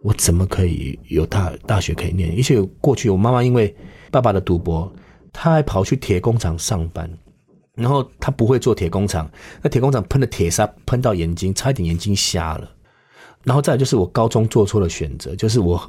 [0.00, 2.36] 我怎么可以有大大学可以念？
[2.36, 3.74] 而且过去我妈妈因为
[4.10, 4.92] 爸爸的赌博，
[5.32, 7.10] 她还跑去铁工厂上班，
[7.74, 9.30] 然后她不会做铁工厂，
[9.62, 12.70] 那铁工厂喷的铁砂喷到眼睛，差一点眼睛瞎了。
[13.44, 15.80] 然后再就是我高中做错了选择，就是我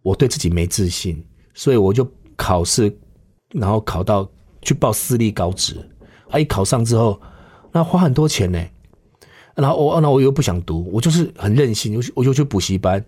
[0.00, 1.22] 我对自己没自信，
[1.52, 2.90] 所以我就考试，
[3.50, 4.26] 然后考到。
[4.62, 5.76] 去报私立高职，
[6.30, 6.38] 啊！
[6.38, 7.20] 一考上之后，
[7.70, 8.58] 那花很多钱呢。
[9.54, 13.04] 然后我，那我又不想读，我就是很任性，我我就去补习班，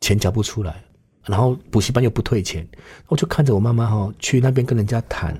[0.00, 0.82] 钱交不出来，
[1.24, 2.66] 然后补习班又不退钱，
[3.06, 5.38] 我就看着我妈妈哈去那边跟人家谈，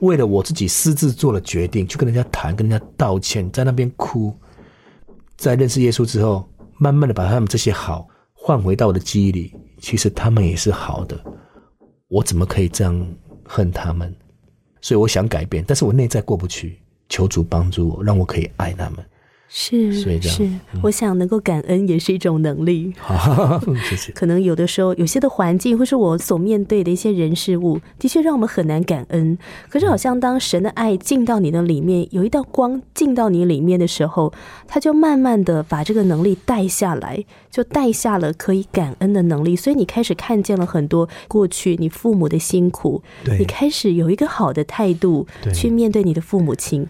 [0.00, 4.34] 为了我自己私自做了决定，去跟人家谈，跟人家道歉，在那边哭。
[5.36, 6.46] 在认识耶稣之后，
[6.76, 11.18] 慢慢的把他们这些好换回到我的记忆里，其实他们也是好的，
[12.08, 13.08] 我怎么可以这样
[13.46, 14.14] 恨他们？
[14.80, 19.04] 所以我想改变，但是我内在过不去，求主帮助我，让我可以爱他们。
[19.50, 19.90] 是
[20.20, 20.46] 是，
[20.82, 22.92] 我想能够感恩也是一种能力。
[22.98, 24.12] 好， 谢谢。
[24.18, 29.38] 可能有的时候，有些的环境或是我所面对的一些人事物，的确让我们很难感恩。
[29.70, 34.30] 可是，好像当神的爱进到你的里面，有一道光进到你里面的时候，
[34.66, 39.56] 他就慢慢的把这个能力带下来，就带下了可以感恩的能力。
[39.56, 46.86] 所以，你开始看见了很多过去你父母的辛苦，对你开始有一个好的态度去面对你的父母亲，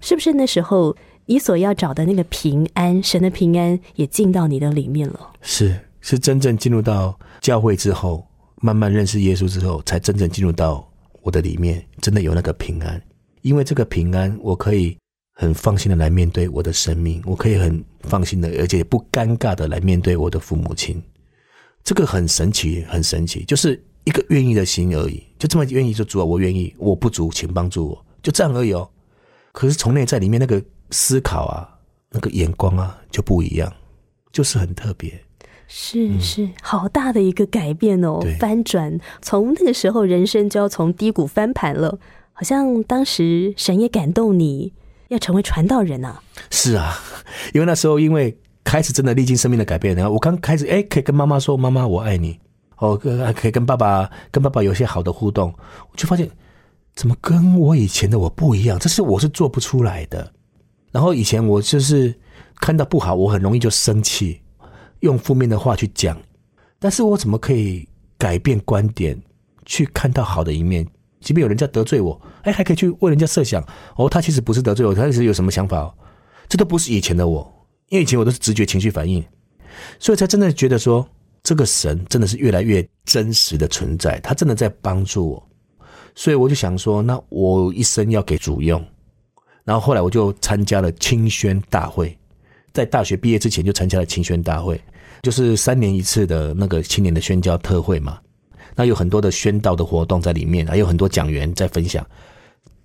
[0.00, 0.34] 是不是？
[0.34, 0.94] 那时候
[1.26, 5.32] 你所要找的那个平安，神的平安也进到你的里面了。
[5.40, 10.86] 是是真正进入到教会之后，慢慢认识耶稣之后，才真正进入到
[11.22, 13.00] 我的里面，真的有那个平安。
[13.42, 14.96] 因为这个平安，我可以
[15.32, 21.02] 很放心的来面对我的生命，我可以很放心的，而且不尴尬的来面对我的父母亲。
[21.82, 28.88] 这个很神奇，很神奇，就是一个愿意的心而已，就这么愿意就主啊，我愿意，我不足，请帮助我，就这样而已哦。
[29.52, 31.68] 可是从内在里面那个思考啊，
[32.10, 33.72] 那个眼光啊就不一样，
[34.32, 35.12] 就是很特别。
[35.66, 39.00] 是是，好大的一个改变哦对，翻转。
[39.22, 41.98] 从那个时候，人生就要从低谷翻盘了。
[42.34, 44.72] 好像当时神也感动你，
[45.08, 46.20] 要成为传道人啊。
[46.50, 46.94] 是啊，
[47.54, 52.38] 因为那时候因为开始真的历经生命的改变，然后我刚开始哎，可以跟妈妈说妈妈我爱你，
[52.76, 55.54] 哦，可以跟爸爸跟爸爸有些好的互动，
[55.90, 56.28] 我就发现
[56.94, 60.30] 怎么跟我以前的我不一样，这是我是做不出来的。
[60.94, 62.14] 然后以前我就是
[62.60, 64.40] 看到不好，我很容易就生气，
[65.00, 66.16] 用负面的话去讲，
[66.78, 67.84] 但是我怎么可以
[68.16, 69.20] 改变观点，
[69.66, 70.86] 去看到好的一面？
[71.20, 73.60] 即便有人家得罪我，哎，还可以去为人家设想，
[73.96, 75.92] 哦，他其实不是得罪我，他其实有什么想法、哦，
[76.48, 77.52] 这都不是以前的我，
[77.88, 79.24] 因为以前我都是直觉情绪反应，
[79.98, 81.04] 所以才真的觉得说，
[81.42, 85.48] 这个神真的是越来越真实的存在，他真的在帮助我，
[86.14, 88.80] 所以我就想说，那我一生要给主用，
[89.64, 92.16] 然后后来我就参加了清宣大会，
[92.72, 94.80] 在大学毕业之前就参加了清宣大会，
[95.22, 98.18] 就是三年一次的那个青年的宣教特会嘛。
[98.76, 102.04] 那有很多的宣道的活动在里面，还有很多讲员在分享。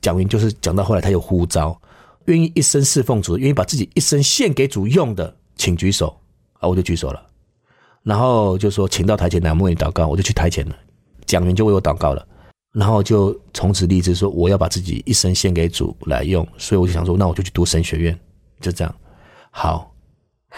[0.01, 1.77] 讲员就是讲到后来，他有呼召，
[2.25, 6.15] 愿意一生侍奉主，愿意把自己一生献给主用的，请举手
[6.59, 6.69] 啊！
[6.69, 7.21] 我就举手了，
[8.03, 10.75] 然后就说请到台前来，我为你祷告，我就去台前了。
[11.25, 12.25] 讲员就为我祷告了，
[12.80, 18.17] 然后就从此立志说我要把自己一生献给主来用，所以我就想说，那我就去读神学院，
[18.61, 18.95] 就这样。
[19.51, 19.93] 好，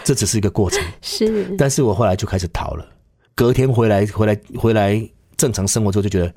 [0.04, 0.80] 这只是一个过程。
[1.02, 2.86] 是但是我后来就开始逃了。
[3.34, 6.32] 隔天回来，回来，回来正常生活之后，就觉得，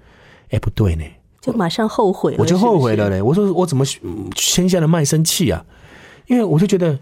[0.49, 1.03] 哎，不对呢，
[1.39, 3.21] 就马上后悔了，我就后悔了嘞。
[3.21, 5.63] 我说我怎么嗯签下了卖身契啊？
[6.25, 6.97] 因为我就觉得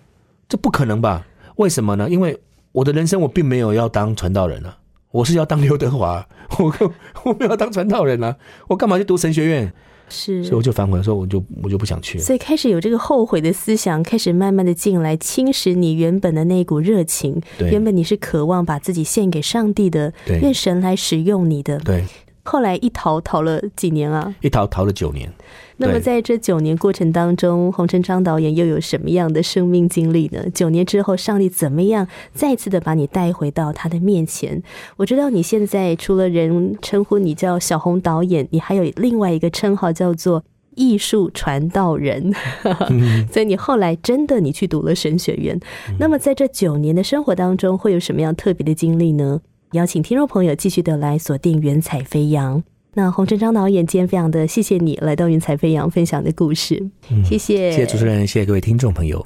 [0.49, 1.25] 这不可能吧？
[1.55, 2.09] 为什么呢？
[2.09, 2.37] 因为
[2.73, 4.77] 我的人生我并没有要当传道人啊，
[5.13, 6.91] 我是要当刘德华， 我
[7.23, 8.35] 我没有要当传道人啊，
[8.67, 9.71] 我干嘛去读神学院？
[10.09, 10.43] 是？
[10.43, 12.23] 所以我就反悔说，我就我就不想去了。
[12.23, 17.39] 所以开始有这个后悔的思想，开始慢慢的进来，侵蚀你原本的那一股热情。
[17.59, 21.77] 对原本你是渴望把自己献给上帝的，对愿神来使用你的。
[21.79, 22.03] 对，
[22.43, 24.35] 后来一逃逃了几年啊？
[24.41, 25.31] 一逃逃了九年。
[25.77, 30.45] 那么在这九年过程当中，洪成章导演又有什么样的生命经历呢？
[30.53, 34.61] 九年之后，上帝怎么样再次的把你带回到他的面前？
[34.97, 40.43] 我知道你现在除了人称呼你叫小红导演，你还有另外一个称号叫做
[40.75, 42.33] 艺术传道人。
[43.31, 45.59] 所以你后来真的你去读了神学院。
[45.97, 49.41] 那么在这九年的生活当中，会有什么样特别的经历呢？
[49.73, 52.59] 邀请听众朋友继续的来锁定《云彩飞扬》。
[52.93, 56.91] 那洪振章导演今天非常的谢谢你来到《云彩飞扬》分享的故事，
[57.25, 59.25] 谢谢，谢谢主持人，谢谢各位听众朋友。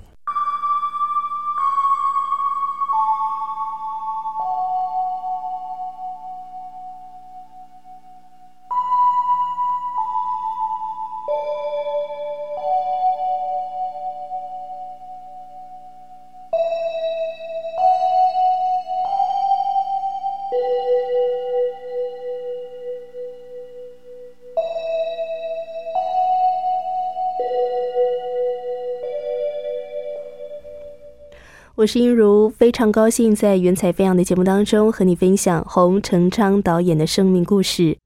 [31.88, 37.98] 是英如，非常高兴在《云彩飞扬》的节目当中和你分享洪成昌导演的生命故事。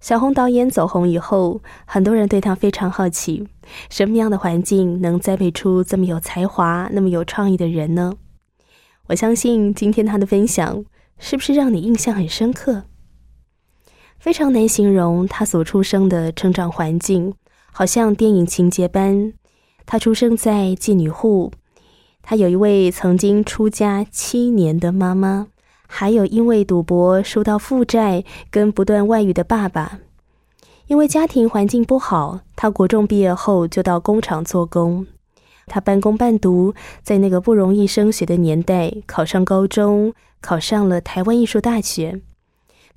[0.00, 3.46] 小红导演走红以后，很多人对他非常好奇，
[3.90, 8.14] 什么样的环境能栽培出这么有才华、那么有创意的人呢？
[9.08, 10.82] 我相信今天他的分享
[11.18, 12.84] 是不是让你印象很深刻？
[14.18, 17.34] 非常难形容他所出生的成长环境，
[17.70, 19.34] 好像电影情节般。
[19.84, 21.52] 他出生在妓女户。
[22.30, 25.48] 他有一位曾经出家七年的妈妈，
[25.88, 28.22] 还有因为赌博受到负债
[28.52, 29.98] 跟不断外遇的爸爸。
[30.86, 35.08] 因为家庭环境不好，他国中毕业后就到工厂做工。
[35.66, 36.72] 他半工半读，
[37.02, 42.20] 在那个不容易升学的年代，考上高中，考上了台湾艺术大学。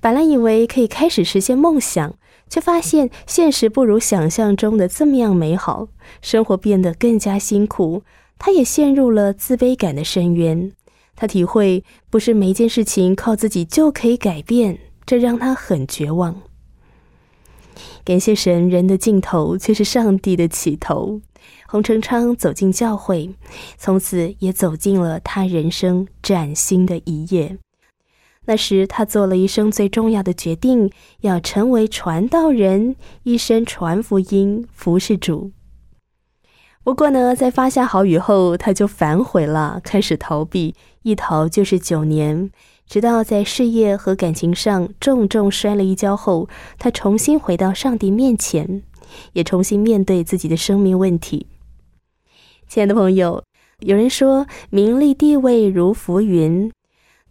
[0.00, 2.14] 本来以为可以开始实现梦想，
[2.48, 5.88] 却发现现实不如想象中的这么样美好，
[6.22, 8.04] 生活变得更加辛苦。
[8.38, 10.72] 他也陷入了自卑感的深渊。
[11.16, 16.42] 他体会不是每件事情靠自己就可以改变，这让他很绝望。
[18.04, 21.20] 感谢神，人的尽头却是上帝的起头。
[21.66, 23.34] 洪成昌走进教会，
[23.76, 27.58] 从此也走进了他人生崭新的一页。
[28.46, 35.50] 那时，他做了一生最重要的决定，要成为传道人，一生传福音，服侍主。
[36.84, 42.50] 不过呢，在发下好雨后，他就反悔了，开始逃避，一逃就是九年，
[42.86, 46.46] 直到在事业和感情上重重摔了一跤后，
[46.78, 48.82] 他重新回到上帝面前，
[49.32, 51.46] 也重新面对自己的生命问题。
[52.68, 53.42] 亲爱的朋友，
[53.80, 56.70] 有人说名利地位如浮云，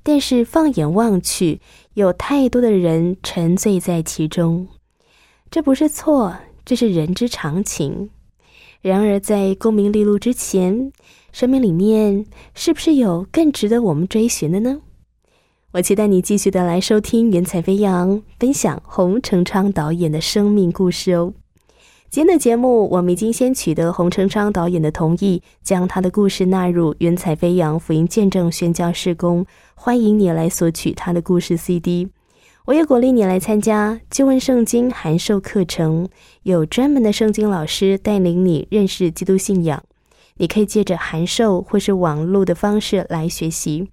[0.01, 1.62] 但是放眼望去，
[1.93, 4.68] 有太多的人沉醉在其中。
[5.51, 8.10] 这不是错，这是人之常情。
[8.84, 10.92] 然而，在功名利禄之前，
[11.32, 14.82] 生命里面是不是有更值得我们追寻的呢？
[15.72, 21.34] 我期待你继续的来收听云彩飞扬分享洪成昌导演的生命故事哦。
[22.10, 32.10] 今天的节目，我们已经先取得洪成昌导演的同意，将他的故事纳入《云彩飞扬福音见证宣教事工》，欢迎你来索取他的故事 CD。
[32.66, 36.07] 我也鼓励你来参加旧问圣经函授课程，
[36.43, 39.84] 有专门的圣经老师带领你认识基督信仰。
[40.38, 43.89] 你可以借着函授或是网络的方式来学习。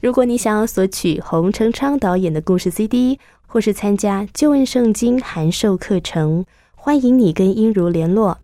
[0.00, 6.44] 如果你想要索取洪成昌导演的故事 CD，或是参加旧问圣经函授课程。
[6.74, 8.36] 欢迎你跟英如联络，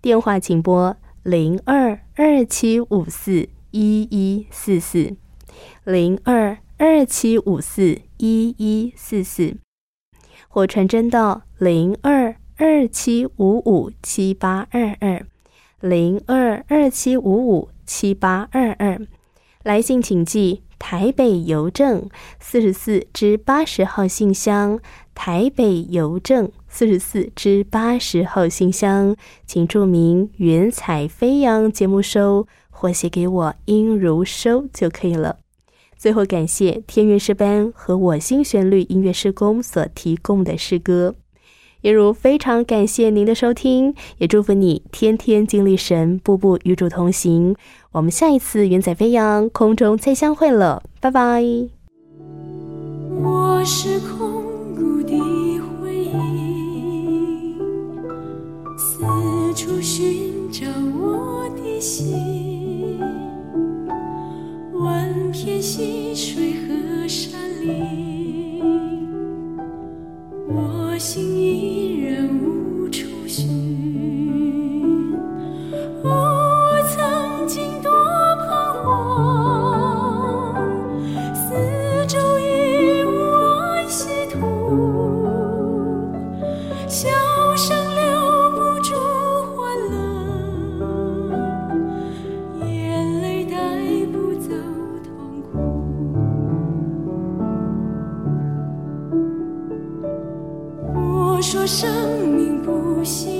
[0.00, 5.14] 电话请拨零二二七五四一一四四
[5.84, 9.56] 零二二七五四一一四四，
[10.48, 15.26] 或传真到零二二七五五七八二二
[15.80, 19.00] 零二二七五五七八二二，
[19.62, 22.08] 来信请寄台北邮政
[22.38, 24.78] 四十四至八十号信箱，
[25.14, 26.50] 台北邮政。
[26.68, 35.38] 四十四至八十号信箱，请注明“云彩飞扬”节目收，或写给我“音如收”就可以了。
[35.96, 41.14] 最后，感谢天韵诗班和我心旋律音乐施工所提供的诗歌。
[41.80, 47.54] 也如非常感谢您的收听，也祝福你天天经历神，步步与主同行。
[47.92, 51.42] 我们下一次“云彩飞扬”空中再相会了，拜拜。
[53.22, 54.42] 我是空
[54.74, 55.16] 谷的。
[58.78, 59.02] 四
[59.54, 60.66] 处寻找
[61.00, 62.35] 我的心，
[64.78, 68.62] 万片溪水和山林，
[70.48, 72.65] 我心依然无
[101.66, 103.35] 生命不息。